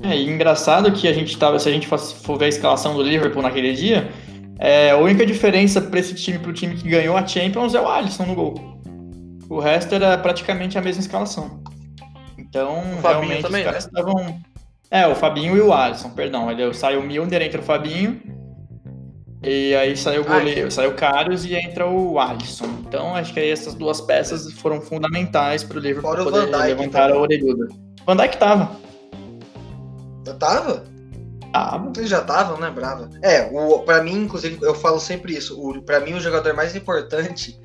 É, 0.00 0.16
e 0.16 0.26
engraçado 0.26 0.90
que 0.90 1.06
a 1.06 1.12
gente 1.12 1.36
tava, 1.36 1.58
se 1.58 1.68
a 1.68 1.72
gente 1.72 1.86
for 1.86 2.38
ver 2.38 2.46
a 2.46 2.48
escalação 2.48 2.94
do 2.94 3.02
Liverpool 3.02 3.42
naquele 3.42 3.74
dia, 3.74 4.10
é, 4.58 4.90
a 4.90 4.96
única 4.96 5.26
diferença 5.26 5.78
para 5.78 6.00
esse 6.00 6.14
time, 6.14 6.38
pro 6.38 6.50
time 6.50 6.74
que 6.74 6.88
ganhou 6.88 7.14
a 7.14 7.26
Champions, 7.26 7.74
é 7.74 7.80
o 7.80 7.86
Alisson 7.86 8.24
no 8.24 8.34
gol. 8.34 8.54
O 9.50 9.60
resto 9.60 9.94
era 9.94 10.16
praticamente 10.16 10.78
a 10.78 10.80
mesma 10.80 11.02
escalação. 11.02 11.62
Então, 12.38 12.78
o 12.78 13.00
realmente 13.02 13.42
também, 13.42 13.60
os 13.60 13.66
caras 13.66 13.90
né? 13.92 14.40
É, 14.92 15.06
o 15.06 15.14
Fabinho 15.14 15.56
e 15.56 15.60
o 15.62 15.72
Alisson, 15.72 16.10
perdão. 16.10 16.50
Ele 16.50 16.74
saiu 16.74 17.00
o 17.00 17.02
Milner, 17.02 17.40
entra 17.40 17.62
o 17.62 17.64
Fabinho. 17.64 18.20
E 19.42 19.74
aí 19.74 19.96
saiu 19.96 20.20
o 20.20 20.24
goleiro, 20.24 20.70
saiu 20.70 20.90
o 20.90 20.94
Carlos 20.94 21.46
e 21.46 21.54
entra 21.54 21.86
o 21.88 22.20
Alisson. 22.20 22.66
Então 22.86 23.16
acho 23.16 23.32
que 23.32 23.40
aí 23.40 23.50
essas 23.50 23.72
duas 23.74 24.02
peças 24.02 24.52
foram 24.52 24.82
fundamentais 24.82 25.64
para 25.64 25.78
o 25.78 25.80
Liverpool 25.80 26.14
poder 26.14 26.54
levantar 26.54 27.10
a 27.10 27.18
orelhuda. 27.18 27.68
Van 28.06 28.16
Dijk 28.16 28.36
tava. 28.36 28.76
Já 30.26 30.34
tava? 30.34 30.84
Tava. 31.52 31.92
Ele 31.96 32.06
já 32.06 32.20
tava, 32.20 32.52
não 32.52 32.60
lembrava. 32.60 33.08
É, 33.22 33.48
o, 33.50 33.78
pra 33.80 34.02
mim, 34.02 34.24
inclusive, 34.24 34.58
eu 34.60 34.74
falo 34.74 35.00
sempre 35.00 35.34
isso. 35.34 35.58
O, 35.58 35.80
pra 35.82 36.00
mim, 36.00 36.12
o 36.12 36.20
jogador 36.20 36.54
mais 36.54 36.76
importante 36.76 37.58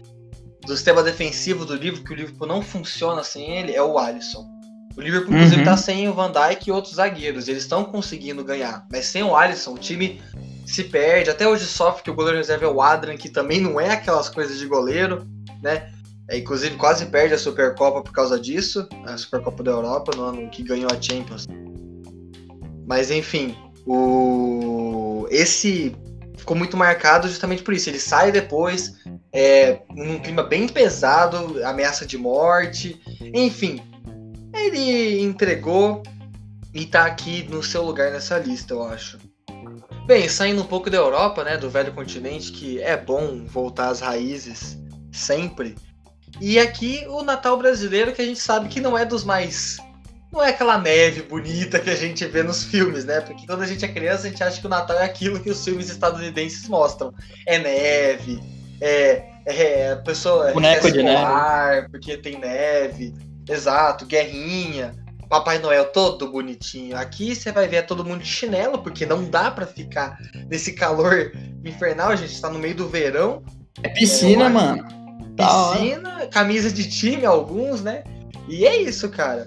do 0.66 0.76
sistema 0.76 1.04
defensivo 1.04 1.66
do 1.66 1.76
livro, 1.76 2.04
que 2.04 2.14
o 2.14 2.16
Liverpool 2.16 2.48
não 2.48 2.62
funciona 2.62 3.22
sem 3.22 3.58
ele, 3.58 3.76
é 3.76 3.84
o 3.84 3.98
Alisson. 3.98 4.57
O 4.98 5.02
Liverpool, 5.02 5.32
uhum. 5.32 5.38
inclusive, 5.38 5.64
tá 5.64 5.78
sem 5.78 6.10
o 6.10 6.14
Van 6.14 6.32
Dijk 6.32 6.68
e 6.68 6.72
outros 6.72 6.96
zagueiros. 6.96 7.48
Eles 7.48 7.62
estão 7.62 7.86
conseguindo 7.86 8.44
ganhar. 8.44 8.88
Mas 8.92 9.06
sem 9.06 9.22
o 9.22 9.36
Alisson, 9.36 9.76
o 9.76 9.78
time 9.78 10.20
se 10.66 10.84
perde. 10.84 11.30
Até 11.30 11.48
hoje 11.48 11.66
sofre 11.66 12.04
que 12.04 12.10
o 12.10 12.16
goleiro 12.16 12.38
reserva 12.38 12.66
é 12.66 12.68
o 12.68 12.82
Adrian, 12.82 13.16
que 13.16 13.30
também 13.30 13.62
não 13.62 13.80
é 13.80 13.92
aquelas 13.92 14.28
coisas 14.28 14.58
de 14.58 14.66
goleiro, 14.66 15.28
né? 15.62 15.92
É, 16.30 16.38
inclusive 16.38 16.76
quase 16.76 17.06
perde 17.06 17.36
a 17.36 17.38
Supercopa 17.38 18.02
por 18.02 18.12
causa 18.12 18.38
disso, 18.38 18.86
a 19.06 19.16
Supercopa 19.16 19.64
da 19.64 19.72
Europa, 19.72 20.12
no 20.16 20.24
ano 20.24 20.50
que 20.50 20.62
ganhou 20.62 20.90
a 20.92 21.02
Champions. 21.02 21.48
Mas 22.86 23.10
enfim, 23.12 23.56
o 23.86 25.26
esse 25.30 25.96
ficou 26.38 26.56
muito 26.56 26.76
marcado 26.76 27.28
justamente 27.28 27.64
por 27.64 27.74
isso. 27.74 27.90
Ele 27.90 28.00
sai 28.00 28.32
depois, 28.32 28.96
é, 29.32 29.80
num 29.94 30.20
clima 30.20 30.44
bem 30.44 30.68
pesado, 30.68 31.64
ameaça 31.64 32.06
de 32.06 32.18
morte, 32.18 33.00
enfim. 33.34 33.82
Ele 34.54 35.22
entregou 35.22 36.04
e 36.74 36.86
tá 36.86 37.06
aqui 37.06 37.44
no 37.50 37.64
seu 37.64 37.84
lugar 37.84 38.12
nessa 38.12 38.38
lista, 38.38 38.74
eu 38.74 38.84
acho. 38.84 39.18
Bem, 40.06 40.30
saindo 40.30 40.62
um 40.62 40.66
pouco 40.66 40.90
da 40.90 40.98
Europa, 40.98 41.44
né, 41.44 41.58
do 41.58 41.70
velho 41.70 41.94
continente, 41.94 42.52
que 42.52 42.82
é 42.82 42.96
bom 42.96 43.44
voltar 43.46 43.90
às 43.90 44.00
raízes 44.00 44.78
sempre. 45.12 45.76
E 46.40 46.60
aqui 46.60 47.06
o 47.10 47.24
Natal 47.24 47.58
brasileiro, 47.58 48.14
que 48.14 48.22
a 48.22 48.26
gente 48.26 48.40
sabe 48.40 48.70
que 48.70 48.80
não 48.80 48.98
é 48.98 49.06
dos 49.06 49.24
mais. 49.24 49.78
Não 50.32 50.44
é 50.44 50.50
aquela 50.50 50.78
neve 50.78 51.24
bonita 51.24 51.80
que 51.80 51.90
a 51.90 51.96
gente 51.96 52.26
vê 52.26 52.44
nos 52.44 52.64
filmes, 52.64 53.06
né? 53.06 53.22
Porque 53.22 53.46
quando 53.48 53.64
a 53.64 53.66
gente 53.66 53.84
é 53.84 53.88
criança, 53.88 54.28
a 54.28 54.30
gente 54.30 54.44
acha 54.44 54.60
que 54.60 54.68
o 54.68 54.70
Natal 54.70 54.98
é 54.98 55.04
aquilo 55.04 55.40
que 55.40 55.50
os 55.50 55.64
filmes 55.64 55.90
estadunidenses 55.90 56.68
mostram. 56.68 57.14
É 57.46 57.58
neve, 57.58 58.40
é. 58.80 59.24
é 59.46 59.92
a 59.94 59.98
pessoa. 59.98 60.52
Boneco 60.52 60.92
de 60.92 61.02
neve. 61.02 61.90
Porque 61.90 62.18
tem 62.18 62.38
neve. 62.38 63.14
Exato, 63.50 64.06
guerrinha. 64.06 64.94
Papai 65.30 65.60
Noel 65.60 65.86
todo 65.92 66.32
bonitinho. 66.32 66.98
Aqui 66.98 67.36
você 67.36 67.52
vai 67.52 67.68
ver 67.68 67.86
todo 67.86 68.06
mundo 68.06 68.22
de 68.22 68.28
chinelo, 68.28 68.80
porque 68.80 69.06
não 69.06 69.26
dá 69.30 69.52
para 69.52 69.68
ficar 69.68 70.18
nesse 70.50 70.74
calor 70.74 71.32
infernal. 71.66 72.10
A 72.10 72.16
gente 72.16 72.40
tá 72.40 72.50
no 72.50 72.60
meio 72.60 72.76
do 72.76 72.88
verão. 72.88 73.44
É 73.84 73.90
piscina, 73.90 74.46
é, 74.46 74.50
mano. 74.50 74.86
Piscina, 75.36 76.28
camisa 76.28 76.72
de 76.72 76.90
time, 76.90 77.26
alguns, 77.26 77.82
né? 77.82 78.04
E 78.48 78.66
é 78.66 78.82
isso, 78.82 79.10
cara. 79.10 79.46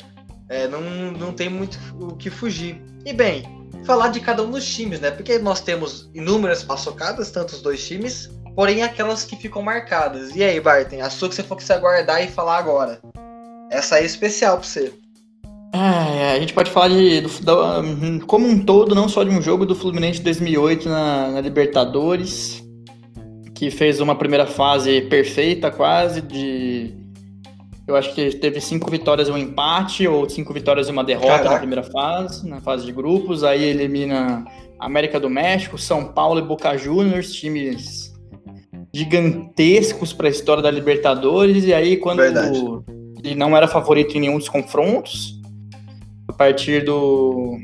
É, 0.48 0.68
não, 0.68 0.80
não 1.12 1.32
tem 1.32 1.48
muito 1.48 1.78
o 1.98 2.14
que 2.14 2.28
fugir. 2.28 2.82
E 3.06 3.12
bem, 3.12 3.44
falar 3.84 4.08
de 4.08 4.20
cada 4.20 4.42
um 4.42 4.50
dos 4.50 4.66
times, 4.66 5.00
né? 5.00 5.10
Porque 5.10 5.38
nós 5.38 5.60
temos 5.60 6.10
inúmeras 6.14 6.62
paçocadas, 6.62 7.30
tanto 7.30 7.54
os 7.54 7.62
dois 7.62 7.86
times, 7.86 8.30
porém 8.54 8.82
aquelas 8.82 9.24
que 9.24 9.36
ficam 9.36 9.62
marcadas. 9.62 10.34
E 10.36 10.44
aí, 10.44 10.60
Barton, 10.60 11.00
a 11.00 11.08
sua 11.08 11.28
que 11.28 11.34
você 11.34 11.42
for 11.42 11.56
que 11.56 11.64
se 11.64 11.72
aguardar 11.72 12.22
e 12.22 12.28
falar 12.28 12.58
agora. 12.58 13.00
Essa 13.70 13.96
aí 13.96 14.02
é 14.02 14.06
especial 14.06 14.58
pra 14.58 14.66
você. 14.66 14.92
É, 15.72 16.32
a 16.32 16.40
gente 16.40 16.52
pode 16.52 16.70
falar 16.70 16.88
de, 16.88 17.20
do, 17.20 18.26
como 18.26 18.46
um 18.46 18.58
todo, 18.58 18.92
não 18.94 19.08
só 19.08 19.22
de 19.22 19.30
um 19.30 19.40
jogo 19.40 19.64
do 19.64 19.74
Fluminense 19.74 20.20
2008 20.20 20.88
na, 20.88 21.28
na, 21.30 21.40
Libertadores, 21.40 22.60
que 23.54 23.70
fez 23.70 24.00
uma 24.00 24.16
primeira 24.16 24.46
fase 24.46 25.02
perfeita 25.02 25.70
quase, 25.70 26.20
de... 26.20 26.92
Eu 27.86 27.94
acho 27.96 28.12
que 28.14 28.30
teve 28.36 28.60
cinco 28.60 28.90
vitórias 28.90 29.28
e 29.28 29.30
um 29.30 29.38
empate, 29.38 30.06
ou 30.06 30.28
cinco 30.28 30.52
vitórias 30.52 30.88
e 30.88 30.90
uma 30.90 31.02
derrota 31.02 31.28
Caraca. 31.28 31.50
na 31.50 31.58
primeira 31.58 31.82
fase, 31.82 32.48
na 32.48 32.60
fase 32.60 32.84
de 32.86 32.92
grupos. 32.92 33.42
Aí 33.42 33.64
elimina 33.64 34.44
América 34.78 35.18
do 35.18 35.28
México, 35.28 35.76
São 35.76 36.04
Paulo 36.12 36.38
e 36.38 36.42
Boca 36.42 36.76
Juniors, 36.76 37.32
times 37.32 38.12
gigantescos 38.94 40.12
para 40.12 40.28
a 40.28 40.30
história 40.30 40.62
da 40.62 40.70
Libertadores. 40.70 41.64
E 41.64 41.74
aí, 41.74 41.96
quando 41.96 42.18
Verdade. 42.18 42.60
Ele 43.22 43.34
não 43.34 43.56
era 43.56 43.68
favorito 43.68 44.16
em 44.16 44.20
nenhum 44.20 44.38
dos 44.38 44.48
confrontos, 44.48 45.40
partir 46.40 46.82
do. 46.86 47.58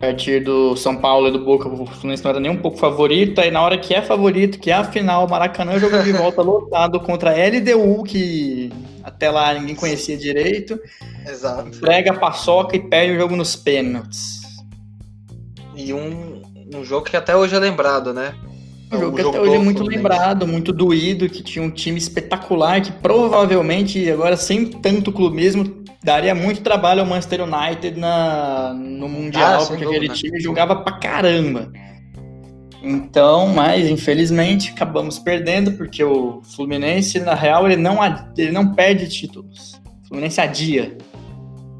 A 0.00 0.06
partir 0.06 0.42
do 0.42 0.76
São 0.76 0.96
Paulo 0.96 1.28
e 1.28 1.30
do 1.30 1.44
Boca, 1.44 1.68
o 1.68 1.86
Fluminense 1.86 2.24
não 2.24 2.32
era 2.32 2.40
nem 2.40 2.50
um 2.50 2.56
pouco 2.56 2.76
favorito. 2.76 3.40
Aí 3.40 3.52
na 3.52 3.62
hora 3.62 3.78
que 3.78 3.94
é 3.94 4.02
favorito, 4.02 4.58
que 4.58 4.68
é 4.68 4.74
a 4.74 4.82
final, 4.82 5.28
Maracanã, 5.28 5.78
jogo 5.78 6.02
de 6.02 6.10
volta 6.10 6.42
lotado 6.42 6.98
contra 6.98 7.30
a 7.30 7.34
LDU, 7.34 8.02
que 8.02 8.72
até 9.04 9.30
lá 9.30 9.54
ninguém 9.54 9.76
conhecia 9.76 10.16
direito. 10.16 10.76
Exato. 11.24 11.68
Entrega 11.68 12.14
paçoca 12.14 12.74
e 12.74 12.80
perde 12.80 13.12
o 13.12 13.20
jogo 13.20 13.36
nos 13.36 13.54
pênaltis. 13.54 14.40
E 15.76 15.94
um, 15.94 16.42
um 16.74 16.82
jogo 16.82 17.06
que 17.06 17.16
até 17.16 17.36
hoje 17.36 17.54
é 17.54 17.60
lembrado, 17.60 18.12
né? 18.12 18.34
Um 18.92 19.00
jogo 19.00 19.16
que 19.16 19.22
até 19.22 19.40
hoje 19.40 19.54
é 19.54 19.58
muito 19.58 19.82
lembrado, 19.82 20.46
muito 20.46 20.72
doído, 20.72 21.28
que 21.28 21.42
tinha 21.42 21.64
um 21.64 21.70
time 21.70 21.98
espetacular, 21.98 22.80
que 22.80 22.92
provavelmente, 22.92 24.10
agora 24.10 24.36
sem 24.36 24.66
tanto 24.66 25.10
clubismo, 25.10 25.82
daria 26.02 26.34
muito 26.34 26.60
trabalho 26.60 27.00
ao 27.00 27.06
Manchester 27.06 27.40
United 27.42 27.98
na, 27.98 28.74
no 28.74 29.08
Mundial, 29.08 29.62
ah, 29.62 29.66
porque 29.66 29.84
aquele 29.84 30.08
time 30.10 30.40
jogava 30.40 30.76
pra 30.76 30.92
caramba. 30.98 31.72
Então, 32.82 33.46
mas 33.46 33.88
infelizmente 33.88 34.72
acabamos 34.72 35.18
perdendo, 35.18 35.72
porque 35.72 36.02
o 36.02 36.42
Fluminense, 36.42 37.20
na 37.20 37.34
real, 37.34 37.66
ele 37.66 37.80
não, 37.80 37.98
ele 38.36 38.50
não 38.50 38.74
perde 38.74 39.08
títulos. 39.08 39.80
O 40.04 40.08
Fluminense 40.08 40.40
adia. 40.40 40.98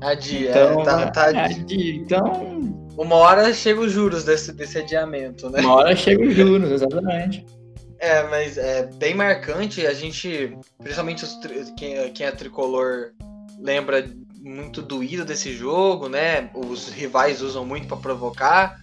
Adia, 0.01 0.51
então, 0.51 0.81
é, 0.81 0.85
tá, 0.85 1.11
tá 1.11 1.27
adia. 1.27 1.95
Então. 1.95 2.72
Uma 2.97 3.17
hora 3.17 3.53
chega 3.55 3.81
os 3.81 3.91
juros 3.91 4.25
desse, 4.25 4.53
desse 4.53 4.79
adiamento, 4.79 5.49
né? 5.49 5.61
Uma 5.61 5.75
hora 5.75 5.97
chega 5.97 6.25
os 6.25 6.35
juros, 6.35 6.71
exatamente. 6.71 7.45
É, 7.99 8.23
mas 8.25 8.59
é 8.59 8.87
bem 8.97 9.15
marcante. 9.15 9.87
A 9.87 9.95
gente, 9.95 10.57
principalmente 10.79 11.25
os, 11.25 11.39
quem, 11.77 12.13
quem 12.13 12.27
é 12.27 12.33
tricolor 12.33 13.13
lembra 13.59 14.05
muito 14.41 14.83
doído 14.83 15.25
desse 15.25 15.53
jogo, 15.53 16.09
né? 16.09 16.51
Os 16.55 16.89
rivais 16.89 17.41
usam 17.41 17.65
muito 17.65 17.87
para 17.87 17.97
provocar. 17.97 18.77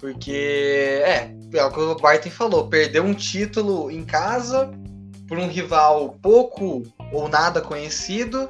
Porque, 0.00 1.02
é, 1.04 1.34
é 1.52 1.64
o 1.64 1.70
que 1.70 1.80
o 1.80 1.94
Barton 1.94 2.30
falou, 2.30 2.68
perder 2.68 3.00
um 3.00 3.14
título 3.14 3.90
em 3.90 4.04
casa 4.04 4.70
por 5.28 5.38
um 5.38 5.46
rival 5.46 6.16
pouco 6.20 6.82
ou 7.12 7.28
nada 7.28 7.60
conhecido 7.60 8.48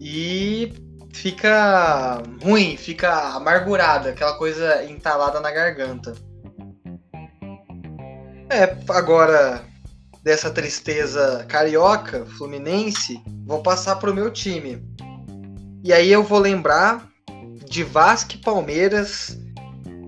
e 0.00 0.72
fica 1.18 2.22
ruim, 2.40 2.76
fica 2.76 3.34
amargurada, 3.34 4.10
aquela 4.10 4.34
coisa 4.34 4.84
entalada 4.84 5.40
na 5.40 5.50
garganta. 5.50 6.14
É, 8.48 8.76
agora 8.88 9.64
dessa 10.22 10.48
tristeza 10.48 11.44
carioca, 11.48 12.24
fluminense, 12.24 13.20
vou 13.44 13.62
passar 13.62 13.96
pro 13.96 14.14
meu 14.14 14.30
time. 14.30 14.80
E 15.82 15.92
aí 15.92 16.10
eu 16.10 16.22
vou 16.22 16.38
lembrar 16.38 17.08
de 17.68 17.82
Vasco 17.82 18.34
e 18.34 18.38
Palmeiras. 18.38 19.36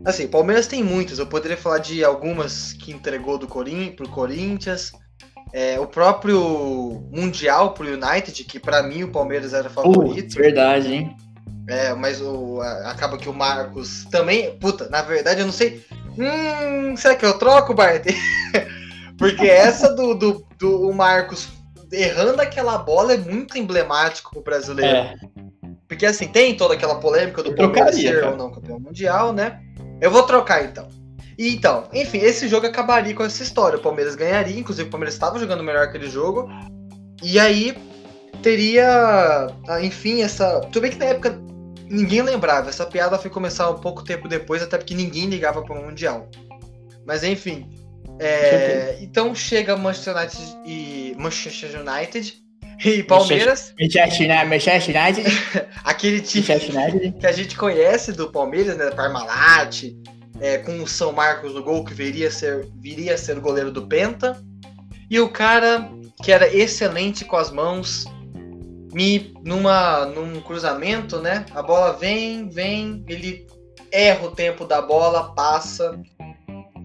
Assim, 0.04 0.28
Palmeiras 0.28 0.68
tem 0.68 0.82
muitas, 0.82 1.18
eu 1.18 1.26
poderia 1.26 1.56
falar 1.56 1.78
de 1.78 2.04
algumas 2.04 2.72
que 2.72 2.92
entregou 2.92 3.36
do 3.36 3.48
Corin 3.48 3.92
pro 3.92 4.08
Corinthians. 4.08 4.92
É, 5.52 5.80
o 5.80 5.86
próprio 5.86 7.02
Mundial 7.10 7.74
pro 7.74 7.86
United, 7.86 8.44
que 8.44 8.58
para 8.58 8.82
mim 8.82 9.02
o 9.02 9.10
Palmeiras 9.10 9.52
era 9.52 9.68
favorito. 9.68 10.34
Uh, 10.34 10.36
verdade, 10.36 10.94
hein? 10.94 11.16
É, 11.68 11.94
mas 11.94 12.20
o, 12.20 12.60
acaba 12.84 13.16
que 13.16 13.28
o 13.28 13.34
Marcos 13.34 14.04
também. 14.10 14.56
Puta, 14.58 14.88
na 14.88 15.02
verdade 15.02 15.40
eu 15.40 15.46
não 15.46 15.52
sei. 15.52 15.84
Hum, 16.18 16.96
será 16.96 17.14
que 17.14 17.24
eu 17.24 17.38
troco, 17.38 17.74
Bart? 17.74 18.04
Porque 19.18 19.46
essa 19.46 19.94
do, 19.94 20.14
do, 20.14 20.46
do 20.58 20.92
Marcos 20.92 21.48
errando 21.92 22.40
aquela 22.40 22.78
bola 22.78 23.14
é 23.14 23.18
muito 23.18 23.58
emblemático 23.58 24.30
pro 24.30 24.42
brasileiro. 24.42 24.96
É. 24.96 25.16
Porque 25.86 26.06
assim, 26.06 26.28
tem 26.28 26.56
toda 26.56 26.74
aquela 26.74 26.96
polêmica 26.96 27.42
do 27.42 27.54
Palmeiras 27.54 27.96
ser 27.96 28.24
ou 28.24 28.36
não 28.36 28.50
campeão 28.52 28.78
mundial, 28.78 29.32
né? 29.32 29.60
Eu 30.00 30.10
vou 30.10 30.22
trocar 30.22 30.64
então. 30.64 30.88
E, 31.40 31.54
então, 31.54 31.88
enfim, 31.94 32.18
esse 32.18 32.46
jogo 32.46 32.66
acabaria 32.66 33.14
com 33.14 33.24
essa 33.24 33.42
história. 33.42 33.78
O 33.78 33.80
Palmeiras 33.80 34.14
ganharia, 34.14 34.60
inclusive 34.60 34.86
o 34.86 34.90
Palmeiras 34.90 35.14
estava 35.14 35.38
jogando 35.38 35.64
melhor 35.64 35.84
aquele 35.84 36.06
jogo. 36.06 36.46
E 37.22 37.38
aí 37.40 37.74
teria, 38.42 39.46
ah, 39.66 39.82
enfim, 39.82 40.20
essa. 40.20 40.60
Tudo 40.60 40.82
bem 40.82 40.90
que 40.90 40.98
na 40.98 41.06
época 41.06 41.40
ninguém 41.88 42.20
lembrava. 42.20 42.68
Essa 42.68 42.84
piada 42.84 43.16
foi 43.16 43.30
começar 43.30 43.70
um 43.70 43.78
pouco 43.78 44.04
tempo 44.04 44.28
depois, 44.28 44.62
até 44.62 44.76
porque 44.76 44.94
ninguém 44.94 45.30
ligava 45.30 45.62
para 45.62 45.80
o 45.80 45.82
Mundial. 45.82 46.28
Mas 47.06 47.24
enfim, 47.24 47.70
é, 48.18 48.98
então 49.00 49.34
chega 49.34 49.78
Manchester 49.78 50.14
United 50.14 50.58
e 50.66 51.16
Manchester 51.16 51.80
United 51.80 52.34
e 52.84 53.02
Palmeiras. 53.02 53.72
Manchester 54.44 54.94
United. 54.94 55.42
aquele 55.84 56.20
time 56.20 56.44
que 57.18 57.26
a 57.26 57.32
gente 57.32 57.56
conhece 57.56 58.12
do 58.12 58.30
Palmeiras, 58.30 58.76
né? 58.76 58.90
Parmalat, 58.90 59.84
é, 60.40 60.58
com 60.58 60.82
o 60.82 60.88
São 60.88 61.12
Marcos 61.12 61.54
no 61.54 61.62
gol, 61.62 61.84
que 61.84 61.94
viria 61.94 62.30
ser, 62.30 62.68
viria 62.76 63.14
a 63.14 63.18
ser 63.18 63.38
goleiro 63.38 63.70
do 63.70 63.86
Penta. 63.86 64.42
E 65.08 65.20
o 65.20 65.28
cara 65.28 65.90
que 66.22 66.32
era 66.32 66.54
excelente 66.54 67.24
com 67.24 67.36
as 67.36 67.50
mãos, 67.50 68.04
me 68.92 69.34
numa 69.44 70.06
num 70.06 70.40
cruzamento, 70.40 71.20
né? 71.20 71.44
A 71.54 71.62
bola 71.62 71.92
vem, 71.92 72.48
vem, 72.48 73.04
ele 73.08 73.46
erra 73.92 74.26
o 74.26 74.30
tempo 74.30 74.64
da 74.64 74.80
bola, 74.80 75.34
passa 75.34 76.00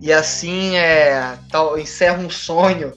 e 0.02 0.12
assim 0.12 0.76
é, 0.76 1.38
tal, 1.50 1.78
encerra 1.80 2.22
um 2.22 2.30
sonho 2.30 2.94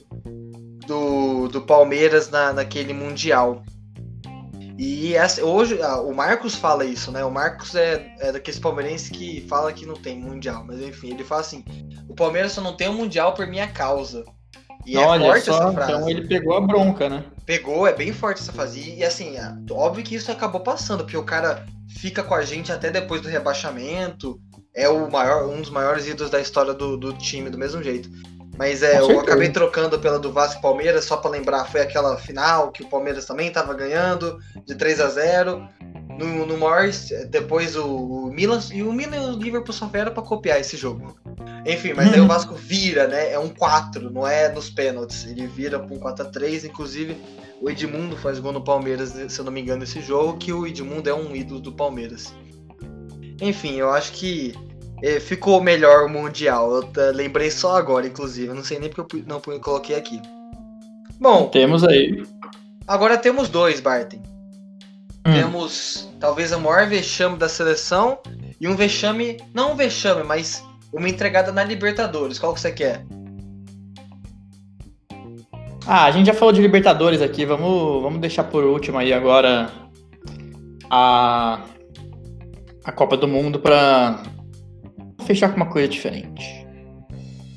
do, 0.85 1.47
do 1.47 1.61
Palmeiras 1.61 2.29
na, 2.29 2.53
naquele 2.53 2.93
Mundial. 2.93 3.63
E 4.81 5.13
essa, 5.13 5.43
hoje 5.43 5.77
ah, 5.81 5.99
o 5.99 6.15
Marcos 6.15 6.55
fala 6.55 6.85
isso, 6.85 7.11
né? 7.11 7.21
O 7.25 7.29
Marcos 7.29 7.75
é, 7.75 8.15
é 8.17 8.31
daqueles 8.31 8.61
palmeirenses 8.61 9.09
que 9.09 9.41
fala 9.41 9.73
que 9.73 9.85
não 9.85 9.95
tem 9.95 10.17
mundial, 10.17 10.63
mas 10.65 10.79
enfim, 10.79 11.09
ele 11.09 11.25
fala 11.25 11.41
assim: 11.41 11.65
o 12.07 12.15
Palmeiras 12.15 12.53
só 12.53 12.61
não 12.61 12.77
tem 12.77 12.87
um 12.87 12.93
mundial 12.93 13.33
por 13.33 13.45
minha 13.45 13.67
causa. 13.67 14.23
E 14.85 14.95
é 14.95 14.99
Olha 14.99 15.25
forte 15.25 15.45
só, 15.47 15.55
essa 15.57 15.71
frase. 15.73 15.91
Então 15.91 16.09
ele 16.09 16.25
pegou 16.29 16.55
a 16.55 16.61
bronca, 16.61 17.09
né? 17.09 17.25
Pegou, 17.45 17.85
é 17.85 17.93
bem 17.93 18.13
forte 18.13 18.39
essa 18.39 18.53
frase. 18.53 18.95
E 18.95 19.03
assim, 19.03 19.35
é, 19.35 19.53
óbvio 19.69 20.01
que 20.01 20.15
isso 20.15 20.31
acabou 20.31 20.61
passando, 20.61 21.03
porque 21.03 21.17
o 21.17 21.25
cara 21.25 21.65
fica 21.97 22.23
com 22.23 22.33
a 22.33 22.41
gente 22.41 22.71
até 22.71 22.89
depois 22.89 23.21
do 23.21 23.27
rebaixamento. 23.27 24.39
É 24.73 24.87
o 24.87 25.11
maior, 25.11 25.45
um 25.49 25.59
dos 25.59 25.69
maiores 25.69 26.07
ídolos 26.07 26.31
da 26.31 26.39
história 26.39 26.73
do, 26.73 26.95
do 26.95 27.11
time, 27.11 27.49
do 27.49 27.57
mesmo 27.57 27.83
jeito. 27.83 28.09
Mas 28.59 28.83
é, 28.83 28.99
eu 28.99 29.21
acabei 29.21 29.47
trocando 29.47 29.97
pela 29.99 30.19
do 30.19 30.33
Vasco 30.33 30.61
Palmeiras, 30.61 31.05
só 31.05 31.15
para 31.15 31.31
lembrar, 31.31 31.63
foi 31.63 31.79
aquela 31.79 32.17
final 32.17 32.73
que 32.73 32.83
o 32.83 32.89
Palmeiras 32.89 33.23
também 33.23 33.47
estava 33.47 33.73
ganhando, 33.73 34.37
de 34.65 34.75
3 34.75 34.99
a 34.99 35.07
0 35.07 35.65
no, 36.19 36.45
no 36.45 36.57
Morris, 36.57 37.07
depois 37.29 37.77
o, 37.77 37.85
o, 37.85 38.33
Milan 38.33 38.59
e 38.73 38.83
o 38.83 38.91
Milan 38.91 39.15
e 39.15 39.19
o 39.29 39.39
Liverpool 39.39 39.73
só 39.73 39.87
vieram 39.87 40.13
para 40.13 40.23
copiar 40.23 40.59
esse 40.59 40.75
jogo. 40.75 41.17
Enfim, 41.65 41.93
mas 41.93 42.11
aí 42.11 42.19
o 42.19 42.27
Vasco 42.27 42.53
vira, 42.53 43.07
né? 43.07 43.31
É 43.31 43.39
um 43.39 43.47
4, 43.47 44.09
não 44.09 44.27
é 44.27 44.49
nos 44.49 44.69
pênaltis. 44.69 45.25
Ele 45.25 45.47
vira 45.47 45.79
para 45.79 45.95
um 45.95 45.99
4 45.99 46.27
a 46.27 46.29
3 46.29 46.65
inclusive 46.65 47.15
o 47.61 47.69
Edmundo 47.69 48.17
faz 48.17 48.39
gol 48.39 48.51
no 48.51 48.61
Palmeiras, 48.61 49.11
se 49.29 49.39
eu 49.39 49.45
não 49.45 49.53
me 49.53 49.61
engano, 49.61 49.85
esse 49.85 50.01
jogo, 50.01 50.37
que 50.37 50.51
o 50.51 50.67
Edmundo 50.67 51.09
é 51.09 51.13
um 51.13 51.33
ídolo 51.33 51.61
do 51.61 51.71
Palmeiras. 51.71 52.33
Enfim, 53.41 53.75
eu 53.75 53.89
acho 53.89 54.11
que 54.11 54.53
é, 54.53 54.68
ficou 55.19 55.61
melhor 55.61 56.05
o 56.05 56.09
Mundial. 56.09 56.71
Eu 56.71 57.11
lembrei 57.13 57.49
só 57.51 57.77
agora, 57.77 58.07
inclusive. 58.07 58.47
Eu 58.47 58.55
não 58.55 58.63
sei 58.63 58.79
nem 58.79 58.89
porque 58.89 59.17
eu 59.17 59.23
não 59.25 59.39
coloquei 59.59 59.95
aqui. 59.95 60.21
Bom. 61.19 61.47
Temos 61.49 61.83
aí. 61.83 62.23
Agora 62.87 63.17
temos 63.17 63.49
dois, 63.49 63.79
Barton. 63.79 64.21
Hum. 65.25 65.33
Temos 65.33 66.09
talvez 66.19 66.51
o 66.51 66.59
maior 66.59 66.87
vexame 66.87 67.37
da 67.37 67.49
seleção 67.49 68.19
e 68.59 68.67
um 68.67 68.75
vexame. 68.75 69.37
Não 69.53 69.73
um 69.73 69.75
vexame, 69.75 70.23
mas 70.23 70.63
uma 70.91 71.07
entregada 71.07 71.51
na 71.51 71.63
Libertadores. 71.63 72.39
Qual 72.39 72.53
que 72.53 72.59
você 72.59 72.71
quer? 72.71 73.05
Ah, 75.85 76.05
a 76.05 76.11
gente 76.11 76.27
já 76.27 76.33
falou 76.33 76.53
de 76.53 76.61
Libertadores 76.61 77.21
aqui. 77.21 77.45
Vamos, 77.45 78.01
vamos 78.01 78.19
deixar 78.19 78.43
por 78.45 78.63
último 78.63 78.97
aí 78.97 79.11
agora 79.11 79.71
a, 80.89 81.61
a 82.83 82.91
Copa 82.91 83.17
do 83.17 83.27
Mundo 83.27 83.59
para 83.59 84.23
fechar 85.29 85.49
com 85.49 85.57
uma 85.57 85.69
coisa 85.69 85.87
diferente. 85.87 86.65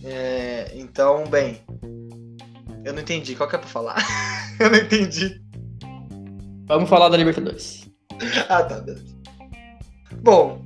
É, 0.04 0.72
então, 0.74 1.26
bem. 1.26 1.62
Eu 2.84 2.92
não 2.92 3.00
entendi. 3.00 3.34
Qual 3.34 3.48
que 3.48 3.56
é 3.56 3.58
pra 3.58 3.66
falar? 3.66 3.96
eu 4.60 4.68
não 4.68 4.76
entendi. 4.76 5.40
Vamos 6.66 6.90
falar 6.90 7.08
da 7.08 7.16
Libertadores. 7.16 7.88
ah, 8.46 8.62
tá, 8.62 8.78
beleza. 8.78 9.16
Bom, 10.22 10.62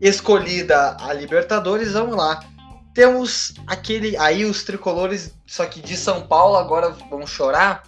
escolhida 0.00 0.96
a 0.98 1.12
Libertadores, 1.12 1.92
vamos 1.92 2.16
lá. 2.16 2.42
Temos 2.94 3.52
aquele. 3.66 4.16
Aí 4.16 4.46
os 4.46 4.64
tricolores, 4.64 5.34
só 5.46 5.66
que 5.66 5.82
de 5.82 5.98
São 5.98 6.26
Paulo, 6.26 6.56
agora 6.56 6.96
vão 7.10 7.26
chorar. 7.26 7.82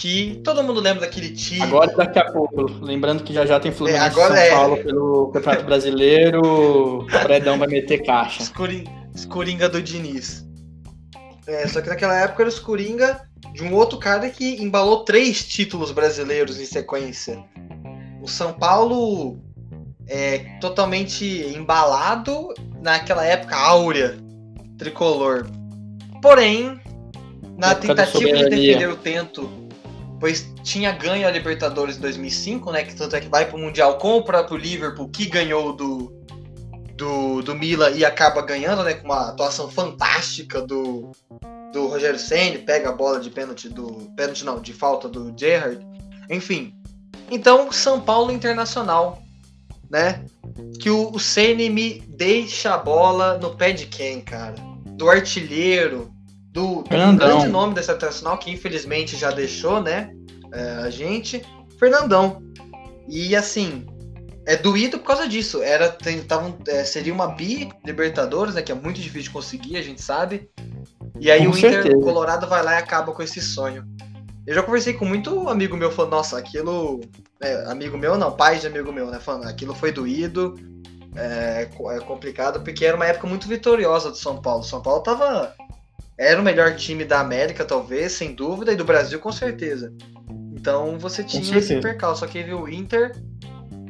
Que 0.00 0.40
todo 0.42 0.62
mundo 0.62 0.80
lembra 0.80 1.02
daquele 1.02 1.28
time. 1.28 1.60
Agora 1.60 1.94
daqui 1.94 2.18
a 2.18 2.32
pouco. 2.32 2.62
Lembrando 2.82 3.22
que 3.22 3.34
já 3.34 3.44
já 3.44 3.60
tem 3.60 3.70
Fluminense 3.70 4.02
é, 4.02 4.08
agora 4.08 4.34
São 4.34 4.42
é... 4.42 4.50
Paulo 4.50 4.76
pelo 4.78 5.28
Campeonato 5.30 5.64
Brasileiro. 5.66 6.40
o 6.40 7.06
Fredão 7.06 7.58
vai 7.58 7.68
meter 7.68 8.02
caixa. 8.02 8.42
Escoringa 9.14 9.68
do 9.68 9.82
Diniz. 9.82 10.48
É, 11.46 11.68
só 11.68 11.82
que 11.82 11.90
naquela 11.90 12.18
época 12.18 12.44
era 12.44 12.48
os 12.48 12.58
Coringa 12.58 13.20
de 13.52 13.62
um 13.62 13.74
outro 13.74 13.98
cara 13.98 14.30
que 14.30 14.62
embalou 14.62 15.04
três 15.04 15.44
títulos 15.44 15.92
brasileiros 15.92 16.58
em 16.58 16.64
sequência. 16.64 17.44
O 18.22 18.26
São 18.26 18.54
Paulo 18.54 19.38
é 20.08 20.38
totalmente 20.62 21.26
embalado 21.54 22.54
naquela 22.80 23.26
época 23.26 23.54
áurea 23.54 24.16
tricolor. 24.78 25.46
Porém, 26.22 26.80
na 27.58 27.74
tentativa 27.74 28.32
de 28.32 28.48
defender 28.48 28.88
o 28.88 28.96
tento, 28.96 29.59
pois 30.20 30.52
tinha 30.62 30.92
ganho 30.92 31.26
a 31.26 31.30
Libertadores 31.30 31.96
em 31.96 32.00
2005, 32.00 32.70
né, 32.70 32.84
que 32.84 32.94
tanto 32.94 33.16
é 33.16 33.20
que 33.20 33.28
vai 33.28 33.46
para 33.46 33.56
o 33.56 33.60
Mundial 33.60 33.96
com 33.96 34.18
o 34.18 34.22
próprio 34.22 34.58
Liverpool, 34.58 35.08
que 35.08 35.24
ganhou 35.24 35.72
do, 35.72 36.12
do, 36.94 37.40
do 37.40 37.54
Milan 37.54 37.90
e 37.92 38.04
acaba 38.04 38.42
ganhando, 38.42 38.84
né, 38.84 38.92
com 38.94 39.06
uma 39.06 39.30
atuação 39.30 39.70
fantástica 39.70 40.60
do, 40.60 41.10
do 41.72 41.86
Rogério 41.86 42.18
Senni, 42.18 42.58
pega 42.58 42.90
a 42.90 42.92
bola 42.92 43.18
de 43.18 43.30
pênalti 43.30 43.70
do 43.70 44.12
pênalti 44.14 44.44
não, 44.44 44.60
de 44.60 44.74
falta 44.74 45.08
do 45.08 45.32
Gerrard. 45.34 45.84
Enfim. 46.28 46.74
Então, 47.30 47.72
São 47.72 48.00
Paulo 48.00 48.30
Internacional, 48.30 49.22
né? 49.88 50.24
Que 50.80 50.90
o, 50.90 51.10
o 51.10 51.18
Senni 51.18 51.70
me 51.70 52.00
deixa 52.08 52.74
a 52.74 52.78
bola 52.78 53.38
no 53.38 53.56
pé 53.56 53.72
de 53.72 53.86
quem, 53.86 54.20
cara? 54.20 54.54
Do 54.96 55.08
artilheiro, 55.08 56.12
do, 56.52 56.82
do 56.82 57.16
grande 57.16 57.48
nome 57.48 57.74
dessa 57.74 57.92
internacional, 57.92 58.38
que 58.38 58.50
infelizmente 58.50 59.16
já 59.16 59.30
deixou, 59.30 59.80
né? 59.80 60.12
É, 60.52 60.62
a 60.82 60.90
gente, 60.90 61.42
Fernandão. 61.78 62.42
E 63.08 63.34
assim, 63.34 63.86
é 64.46 64.56
doído 64.56 64.98
por 64.98 65.06
causa 65.06 65.28
disso. 65.28 65.62
Era, 65.62 65.88
tentavam, 65.88 66.56
é, 66.66 66.84
seria 66.84 67.12
uma 67.12 67.28
bi 67.28 67.68
Libertadores, 67.84 68.54
né? 68.54 68.62
Que 68.62 68.72
é 68.72 68.74
muito 68.74 69.00
difícil 69.00 69.24
de 69.24 69.30
conseguir, 69.30 69.76
a 69.76 69.82
gente 69.82 70.02
sabe. 70.02 70.50
E 71.20 71.30
aí 71.30 71.44
com 71.44 71.52
o 71.52 71.58
Inter 71.58 71.82
certeza. 71.82 72.02
Colorado 72.02 72.46
vai 72.46 72.62
lá 72.62 72.74
e 72.74 72.78
acaba 72.78 73.12
com 73.12 73.22
esse 73.22 73.40
sonho. 73.40 73.84
Eu 74.46 74.54
já 74.54 74.62
conversei 74.62 74.94
com 74.94 75.04
muito 75.04 75.48
amigo 75.48 75.76
meu 75.76 75.90
falando, 75.90 76.12
nossa, 76.12 76.38
aquilo. 76.38 77.00
É, 77.40 77.70
amigo 77.70 77.96
meu 77.96 78.18
não, 78.18 78.32
pai 78.32 78.58
de 78.58 78.66
amigo 78.66 78.92
meu, 78.92 79.10
né? 79.10 79.20
Falando, 79.20 79.46
aquilo 79.46 79.74
foi 79.74 79.92
doído. 79.92 80.54
É, 81.14 81.68
é 81.90 82.00
complicado, 82.00 82.60
porque 82.62 82.84
era 82.84 82.96
uma 82.96 83.06
época 83.06 83.26
muito 83.26 83.46
vitoriosa 83.46 84.10
do 84.10 84.16
São 84.16 84.40
Paulo. 84.40 84.64
São 84.64 84.80
Paulo 84.82 85.02
tava. 85.02 85.54
Era 86.20 86.38
o 86.38 86.44
melhor 86.44 86.76
time 86.76 87.02
da 87.02 87.18
América, 87.18 87.64
talvez, 87.64 88.12
sem 88.12 88.34
dúvida, 88.34 88.74
e 88.74 88.76
do 88.76 88.84
Brasil, 88.84 89.18
com 89.18 89.32
certeza. 89.32 89.90
Então 90.52 90.98
você 90.98 91.24
tinha 91.24 91.56
esse 91.56 91.80
percalço. 91.80 92.20
Só 92.20 92.26
que 92.26 92.42
viu 92.42 92.60
o 92.60 92.68
Inter, 92.68 93.16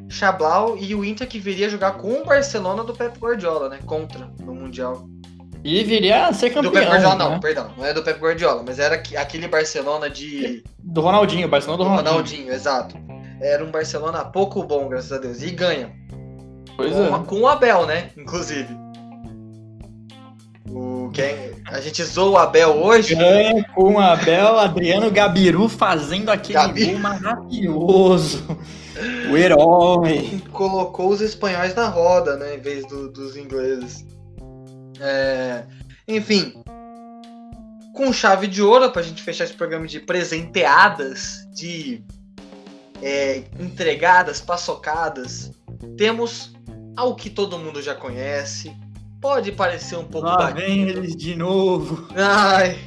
Chablau 0.09 0.79
e 0.79 0.95
o 0.95 1.05
Inter 1.05 1.27
que 1.27 1.41
viria 1.41 1.69
jogar 1.69 1.95
com 1.95 2.23
o 2.23 2.25
Barcelona 2.25 2.85
do 2.85 2.95
Pep 2.95 3.19
Guardiola, 3.19 3.69
né? 3.69 3.81
Contra 3.85 4.31
no 4.39 4.55
Mundial. 4.55 5.09
E 5.65 5.83
viria 5.83 6.29
a 6.29 6.33
ser 6.33 6.51
campeão. 6.51 6.71
Do 6.71 6.79
Pep 6.79 6.87
Guardiola, 6.87 7.17
né? 7.17 7.25
não, 7.25 7.41
perdão. 7.41 7.75
Não 7.77 7.85
é 7.85 7.93
do 7.93 8.01
Pep 8.01 8.21
Guardiola, 8.21 8.63
mas 8.65 8.79
era 8.79 8.95
aquele 8.95 9.49
Barcelona 9.49 10.09
de. 10.09 10.63
Do 10.79 11.01
Ronaldinho, 11.01 11.49
Barcelona 11.49 11.83
do 11.83 11.89
Ronaldinho. 11.89 12.13
Ronaldinho, 12.13 12.53
exato. 12.53 12.97
Era 13.41 13.65
um 13.65 13.73
Barcelona 13.73 14.25
pouco 14.25 14.63
bom, 14.63 14.89
graças 14.89 15.11
a 15.11 15.19
Deus. 15.19 15.43
E 15.43 15.51
ganha. 15.51 15.91
Pois 16.77 16.93
com, 16.93 17.17
é. 17.17 17.25
Com 17.25 17.41
o 17.41 17.49
Abel, 17.49 17.87
né? 17.87 18.11
Inclusive. 18.17 18.69
O, 20.71 21.11
quem, 21.13 21.53
a 21.67 21.81
gente 21.81 22.03
zoou 22.05 22.33
o 22.33 22.37
Abel 22.37 22.71
hoje. 22.71 23.15
Ganha 23.15 23.65
com 23.75 23.95
o 23.95 23.99
Abel, 23.99 24.59
Adriano 24.59 25.11
Gabiru 25.11 25.69
fazendo 25.69 26.31
aquele 26.31 26.55
Gabi... 26.55 26.87
gol 26.87 26.99
maravilhoso. 26.99 28.45
O 29.31 29.37
herói. 29.37 30.41
Colocou 30.53 31.09
os 31.09 31.21
espanhóis 31.21 31.75
na 31.75 31.89
roda, 31.89 32.37
né? 32.37 32.55
Em 32.55 32.61
vez 32.61 32.87
do, 32.87 33.11
dos 33.11 33.37
ingleses. 33.37 34.05
É, 35.01 35.65
enfim, 36.07 36.63
com 37.95 38.13
chave 38.13 38.47
de 38.47 38.63
ouro 38.63 38.91
para 38.91 39.01
a 39.01 39.05
gente 39.05 39.23
fechar 39.23 39.45
esse 39.45 39.55
programa 39.55 39.87
de 39.87 40.01
presenteadas, 40.01 41.47
de 41.53 42.05
é, 43.03 43.45
entregadas, 43.59 44.41
paçocadas, 44.41 45.51
temos 45.97 46.53
ao 46.97 47.17
que 47.17 47.31
todo 47.31 47.59
mundo 47.59 47.81
já 47.83 47.95
conhece. 47.95 48.75
Pode 49.21 49.53
parecer 49.53 49.97
um 49.97 50.05
pouco. 50.05 50.27
Lá 50.27 50.51
vem 50.51 50.89
eles 50.89 51.15
de 51.15 51.37
novo. 51.37 52.09
Ai. 52.17 52.79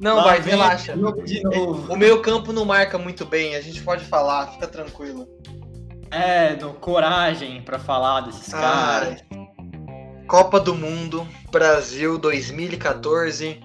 Não, 0.00 0.16
Lá 0.16 0.24
vai, 0.24 0.40
relaxa. 0.40 0.94
De 1.24 1.42
novo. 1.42 1.92
O 1.92 1.96
meio 1.96 2.22
campo 2.22 2.52
não 2.52 2.64
marca 2.64 2.98
muito 2.98 3.24
bem, 3.24 3.54
a 3.54 3.60
gente 3.60 3.82
pode 3.82 4.04
falar, 4.04 4.48
fica 4.48 4.66
tranquilo. 4.66 5.28
É, 6.10 6.56
no 6.56 6.72
coragem 6.74 7.62
para 7.62 7.78
falar 7.78 8.22
desses 8.22 8.52
Ai. 8.52 8.60
caras. 8.60 9.20
Copa 10.26 10.58
do 10.58 10.74
Mundo, 10.74 11.26
Brasil 11.52 12.18
2014. 12.18 13.60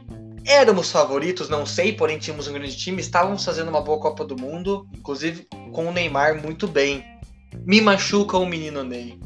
Éramos 0.45 0.91
favoritos, 0.91 1.49
não 1.49 1.65
sei, 1.65 1.93
porém 1.93 2.19
tínhamos 2.19 2.47
um 2.47 2.53
grande 2.53 2.77
time, 2.77 3.01
estávamos 3.01 3.43
fazendo 3.43 3.69
uma 3.69 3.81
boa 3.81 3.99
Copa 3.99 4.23
do 4.23 4.35
Mundo, 4.35 4.87
inclusive 4.95 5.47
com 5.71 5.87
o 5.87 5.91
Neymar 5.91 6.39
muito 6.39 6.67
bem. 6.67 7.03
Me 7.65 7.81
machuca 7.81 8.37
o 8.37 8.45
menino 8.45 8.83
Ney. 8.83 9.19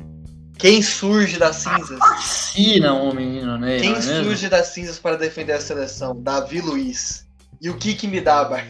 Quem 0.59 0.81
surge 0.81 1.39
das 1.39 1.55
cinzas? 1.55 1.97
Fascina 1.97 2.93
o 2.93 3.15
menino 3.15 3.57
Ney. 3.57 3.79
Quem 3.79 3.93
é 3.93 4.01
surge 4.01 4.49
das 4.49 4.67
cinzas 4.67 4.99
para 4.99 5.15
defender 5.15 5.53
a 5.53 5.61
seleção? 5.61 6.21
Davi 6.21 6.59
Luiz. 6.59 7.25
E 7.61 7.69
o 7.69 7.77
que 7.77 7.93
que 7.93 8.05
me 8.05 8.19
dá, 8.19 8.43
Bar? 8.43 8.67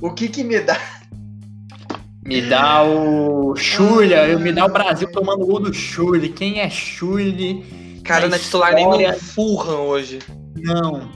O 0.00 0.14
que 0.14 0.28
que 0.28 0.44
me 0.44 0.60
dá? 0.60 0.80
Me 2.24 2.40
dá 2.42 2.84
o 2.84 3.56
Chulha, 3.56 4.38
me 4.38 4.52
dá 4.52 4.66
o 4.66 4.68
Brasil 4.68 5.10
tomando 5.10 5.44
gol 5.44 5.58
do 5.58 5.74
Chulha. 5.74 6.28
Quem 6.28 6.60
é 6.60 6.70
Chulha? 6.70 7.64
Cara, 8.04 8.28
não 8.28 8.36
é 8.36 8.38
titular 8.38 8.72
nem 8.72 8.86
no 8.86 9.18
Fulham 9.18 9.88
hoje. 9.88 10.20
Não. 10.56 11.10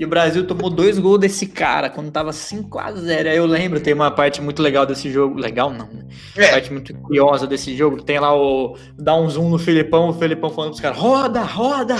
E 0.00 0.04
o 0.06 0.08
Brasil 0.08 0.46
tomou 0.46 0.70
dois 0.70 0.98
gols 0.98 1.20
desse 1.20 1.46
cara 1.46 1.90
quando 1.90 2.10
tava 2.10 2.30
5x0. 2.30 3.28
Aí 3.28 3.36
eu 3.36 3.44
lembro, 3.44 3.78
tem 3.78 3.92
uma 3.92 4.10
parte 4.10 4.40
muito 4.40 4.62
legal 4.62 4.86
desse 4.86 5.10
jogo. 5.10 5.38
Legal 5.38 5.70
não, 5.70 5.88
né? 5.88 6.06
É. 6.38 6.52
Parte 6.52 6.72
muito 6.72 6.94
curiosa 7.00 7.46
desse 7.46 7.76
jogo. 7.76 8.00
Tem 8.00 8.18
lá 8.18 8.34
o. 8.34 8.78
Dá 8.96 9.14
um 9.14 9.28
zoom 9.28 9.50
no 9.50 9.58
Filipão, 9.58 10.08
o 10.08 10.14
Filipão 10.14 10.48
falando 10.48 10.70
pros 10.70 10.80
caras: 10.80 10.96
roda, 10.96 11.42
roda! 11.42 11.96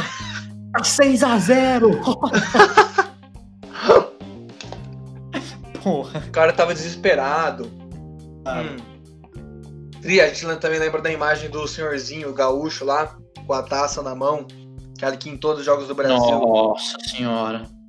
6x0! 0.79 2.01
Porra. 5.85 6.25
O 6.27 6.31
cara 6.31 6.55
tava 6.55 6.73
desesperado. 6.73 7.71
Ah. 8.47 8.63
Hum. 8.63 8.77
Tri, 10.01 10.23
a 10.23 10.29
gente 10.29 10.47
também 10.57 10.79
lembra 10.79 11.03
da 11.03 11.13
imagem 11.13 11.51
do 11.51 11.69
senhorzinho 11.69 12.33
gaúcho 12.33 12.83
lá, 12.83 13.15
com 13.47 13.53
a 13.53 13.63
taça 13.63 14.03
na 14.03 14.15
mão. 14.15 14.47
Cara 14.99 15.19
que 15.19 15.29
em 15.29 15.37
todos 15.37 15.61
os 15.61 15.67
jogos 15.67 15.87
do 15.87 15.95
Brasil. 15.95 16.17
Nossa 16.17 16.97
senhora. 17.07 17.80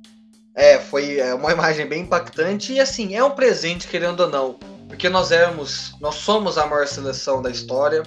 É, 0.54 0.78
foi 0.78 1.18
é, 1.18 1.34
uma 1.34 1.52
imagem 1.52 1.86
bem 1.86 2.02
impactante 2.02 2.74
e 2.74 2.80
assim, 2.80 3.14
é 3.14 3.24
um 3.24 3.30
presente, 3.30 3.88
querendo 3.88 4.20
ou 4.20 4.28
não. 4.28 4.58
Porque 4.86 5.08
nós 5.08 5.32
éramos, 5.32 5.94
nós 6.00 6.16
somos 6.16 6.58
a 6.58 6.66
maior 6.66 6.86
seleção 6.86 7.40
da 7.40 7.50
história. 7.50 8.02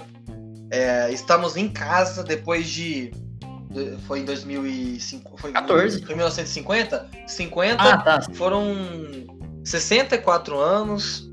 É, 0.70 1.10
estamos 1.12 1.56
em 1.56 1.68
casa 1.68 2.22
depois 2.22 2.68
de. 2.68 3.12
Foi 4.06 4.20
em 4.20 4.24
2005. 4.24 5.36
Foi, 5.36 5.52
14. 5.52 6.02
Foi 6.02 6.12
em 6.12 6.16
1950? 6.16 7.10
50 7.26 7.82
ah, 7.82 7.98
tá. 7.98 8.22
foram 8.34 8.64
64 9.64 10.58
anos, 10.58 11.28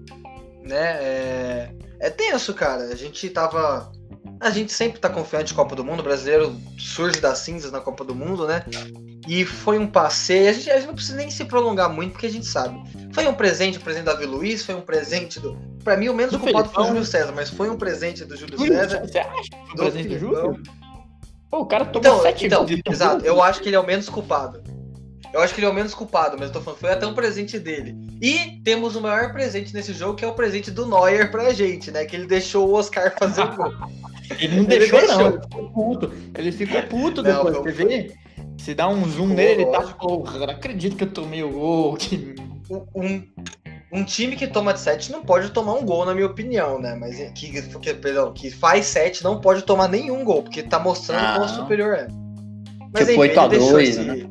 né? 0.64 0.98
É, 1.04 1.72
é 2.00 2.10
tenso, 2.10 2.54
cara. 2.56 2.86
A 2.86 2.96
gente 2.96 3.30
tava. 3.30 3.92
A 4.40 4.50
gente 4.50 4.74
sempre 4.74 5.00
tá 5.00 5.08
confiante 5.08 5.54
em 5.54 5.56
Copa 5.56 5.76
do 5.76 5.86
Mundo. 5.86 6.00
O 6.00 6.04
brasileiro 6.04 6.60
surge 6.78 7.22
das 7.22 7.38
cinzas 7.40 7.72
na 7.72 7.80
Copa 7.80 8.04
do 8.04 8.16
Mundo, 8.16 8.48
né? 8.48 8.66
E 9.28 9.46
foi 9.46 9.80
um 9.80 9.88
passeio. 9.88 10.50
A 10.50 10.54
gente, 10.54 10.72
a 10.72 10.78
gente 10.78 10.88
não 10.88 10.96
precisa 10.96 11.18
nem 11.18 11.30
se 11.30 11.46
prolongar 11.46 11.90
muito, 11.90 12.12
porque 12.12 12.26
a 12.26 12.32
gente 12.32 12.46
sabe. 12.46 12.82
Foi 13.14 13.28
um 13.28 13.34
presente, 13.34 13.78
o 13.78 13.82
presente 13.82 14.04
do 14.04 14.12
Davi 14.12 14.26
Luiz, 14.26 14.64
foi 14.66 14.76
um 14.76 14.82
presente 14.82 15.40
do. 15.40 15.58
Pra 15.84 15.96
mim, 15.96 16.10
o 16.10 16.14
menos 16.14 16.34
do 16.34 16.40
culpado 16.40 16.70
foi 16.70 16.84
o 16.84 16.88
Júlio 16.88 17.06
César, 17.06 17.32
mas 17.34 17.50
foi 17.50 17.70
um 17.70 17.78
presente 17.78 18.26
do 18.26 18.36
Júlio 18.36 18.58
César. 18.58 19.02
Você 19.02 19.20
acha 19.20 19.42
que 19.44 19.50
foi 19.50 19.74
um 19.74 19.76
presente 19.76 20.10
do 20.10 20.20
Júlio? 20.20 20.64
Pô, 21.50 21.60
o 21.60 21.66
cara 21.66 21.86
tomou 21.86 22.02
então, 22.02 22.22
sete 22.22 22.46
então, 22.48 22.66
Exato, 22.90 23.24
eu 23.24 23.42
acho 23.42 23.62
que 23.62 23.70
ele 23.70 23.76
é 23.76 23.80
o 23.80 23.86
menos 23.86 24.10
culpado. 24.10 24.64
Eu 25.32 25.42
acho 25.42 25.54
que 25.54 25.60
ele 25.60 25.68
é 25.68 25.70
o 25.70 25.74
menos 25.74 25.96
culpado, 25.96 26.36
mas 26.38 26.48
eu 26.48 26.54
tô 26.54 26.62
falando, 26.62 26.80
foi 26.80 26.92
até 26.92 27.08
um 27.08 27.14
presente 27.14 27.58
dele. 27.58 27.96
E 28.22 28.62
temos 28.64 28.96
o 28.96 29.02
maior 29.02 29.32
presente 29.34 29.74
nesse 29.74 29.94
jogo, 29.94 30.16
que 30.16 30.24
é 30.24 30.28
o 30.28 30.34
presente 30.34 30.70
do 30.70 30.86
Neuer 30.86 31.32
pra 31.32 31.52
gente, 31.54 31.90
né? 31.92 32.06
Que 32.06 32.16
ele 32.16 32.28
deixou 32.28 32.70
o 32.70 32.74
Oscar 32.74 33.16
fazer 33.18 33.42
o 33.42 33.56
gol. 33.56 33.74
ele 34.40 34.58
não 34.58 34.64
deixou, 34.64 35.00
ele 35.00 35.08
não. 35.08 35.28
Ele 35.28 35.42
ficou 35.42 35.70
puto. 35.72 36.14
Ele 36.36 36.52
ficou 36.52 36.84
puto 36.84 37.24
depois, 37.24 37.56
não, 37.56 37.64
você 37.64 37.72
vê? 37.72 38.14
Se 38.64 38.74
dá 38.74 38.88
um 38.88 39.06
zoom 39.10 39.28
nele, 39.28 39.64
ele 39.64 39.72
tá, 39.72 39.82
porra, 39.82 40.40
não 40.40 40.46
acredito 40.46 40.96
que 40.96 41.04
eu 41.04 41.12
tomei 41.12 41.44
o 41.44 41.52
gol. 41.52 41.98
Que... 41.98 42.34
Um, 42.96 43.22
um 43.92 44.06
time 44.06 44.38
que 44.38 44.48
toma 44.48 44.74
de 44.74 44.80
7 44.80 45.12
não 45.12 45.22
pode 45.22 45.50
tomar 45.50 45.74
um 45.74 45.86
gol, 45.86 46.06
na 46.06 46.16
minha 46.16 46.28
opinião, 46.28 46.80
né? 46.80 46.96
Mas 46.96 47.18
que, 47.34 47.62
que, 47.62 47.94
perdão, 47.96 48.32
que 48.32 48.50
faz 48.50 48.86
7 48.86 49.22
não 49.22 49.42
pode 49.42 49.64
tomar 49.64 49.90
nenhum 49.90 50.24
gol, 50.24 50.44
porque 50.44 50.64
tá 50.64 50.80
mostrando 50.80 51.26
ah. 51.26 51.36
quão 51.36 51.48
superior 51.50 51.94
é. 51.94 52.08
Mas 52.94 53.06
tipo, 53.06 53.20
8 53.20 53.38
a 53.38 53.48
2 53.50 53.98
né? 53.98 54.30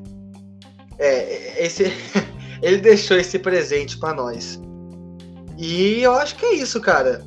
É, 0.98 1.66
esse, 1.66 1.92
ele 2.62 2.78
deixou 2.78 3.18
esse 3.18 3.38
presente 3.38 3.98
para 3.98 4.14
nós. 4.14 4.58
E 5.58 6.00
eu 6.00 6.12
acho 6.14 6.36
que 6.36 6.46
é 6.46 6.54
isso, 6.54 6.80
cara. 6.80 7.22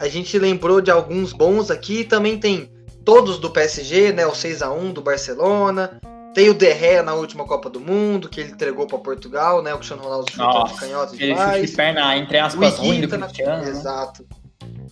A 0.00 0.08
gente 0.08 0.36
lembrou 0.36 0.80
de 0.80 0.90
alguns 0.90 1.32
bons 1.32 1.70
aqui, 1.70 2.02
também 2.02 2.36
tem 2.36 2.68
todos 3.04 3.38
do 3.38 3.48
PSG, 3.48 4.12
né? 4.12 4.26
O 4.26 4.34
6 4.34 4.60
a 4.60 4.72
1 4.72 4.92
do 4.92 5.00
Barcelona. 5.02 6.00
Tem 6.34 6.48
o 6.48 6.54
Derré 6.54 7.02
na 7.02 7.14
última 7.14 7.44
Copa 7.44 7.68
do 7.68 7.80
Mundo, 7.80 8.28
que 8.28 8.40
ele 8.40 8.52
entregou 8.52 8.86
para 8.86 8.98
Portugal, 8.98 9.62
né? 9.62 9.72
O 9.72 9.78
Cristiano 9.78 10.02
Ronaldo 10.02 10.30
chutou 10.30 10.64
de 10.64 10.74
canhota 10.74 11.14
ele 11.14 11.26
demais. 11.26 11.70
de 11.70 11.76
perna, 11.76 12.16
entre 12.16 12.38
aspas, 12.38 12.78
ruim 12.78 13.00
do 13.00 13.08
Cristiano. 13.08 13.62
Na... 13.62 13.68
Exato. 13.68 14.26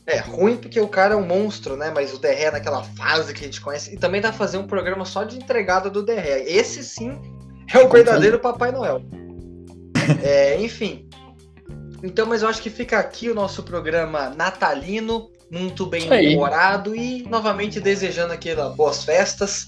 É, 0.06 0.18
ruim 0.18 0.56
porque 0.56 0.80
o 0.80 0.86
cara 0.86 1.14
é 1.14 1.16
um 1.16 1.26
monstro, 1.26 1.76
né? 1.76 1.90
Mas 1.94 2.14
o 2.14 2.18
Derré 2.18 2.50
naquela 2.50 2.82
fase 2.82 3.34
que 3.34 3.40
a 3.40 3.44
gente 3.44 3.60
conhece. 3.60 3.94
E 3.94 3.98
também 3.98 4.20
dá 4.20 4.28
pra 4.28 4.38
fazer 4.38 4.56
um 4.56 4.66
programa 4.66 5.04
só 5.04 5.24
de 5.24 5.36
entregada 5.36 5.90
do 5.90 6.02
Derré. 6.02 6.44
Esse 6.46 6.84
sim 6.84 7.20
é 7.72 7.78
o 7.78 7.88
verdadeiro 7.88 8.38
Papai 8.38 8.70
Noel. 8.70 9.02
É, 10.22 10.60
enfim. 10.60 11.08
Então, 12.02 12.26
mas 12.26 12.42
eu 12.42 12.48
acho 12.48 12.62
que 12.62 12.70
fica 12.70 12.98
aqui 12.98 13.28
o 13.28 13.34
nosso 13.34 13.62
programa 13.64 14.30
natalino, 14.30 15.28
muito 15.50 15.86
bem 15.86 16.08
humorado 16.34 16.94
e 16.94 17.24
novamente 17.24 17.80
desejando 17.80 18.32
aquelas 18.32 18.74
boas 18.76 19.04
festas. 19.04 19.66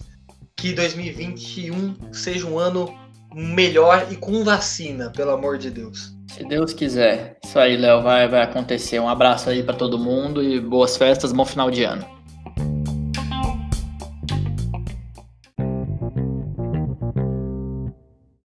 Que 0.58 0.72
2021 0.72 2.12
seja 2.12 2.44
um 2.44 2.58
ano 2.58 2.92
melhor 3.32 4.08
e 4.10 4.16
com 4.16 4.42
vacina, 4.42 5.10
pelo 5.10 5.30
amor 5.30 5.56
de 5.56 5.70
Deus. 5.70 6.12
Se 6.26 6.44
Deus 6.44 6.72
quiser. 6.72 7.38
Isso 7.44 7.58
aí, 7.58 7.76
Léo, 7.76 8.02
vai, 8.02 8.28
vai 8.28 8.42
acontecer. 8.42 8.98
Um 8.98 9.08
abraço 9.08 9.48
aí 9.48 9.62
para 9.62 9.76
todo 9.76 9.96
mundo 9.96 10.42
e 10.42 10.60
boas 10.60 10.96
festas, 10.96 11.32
bom 11.32 11.44
final 11.44 11.70
de 11.70 11.84
ano. 11.84 12.04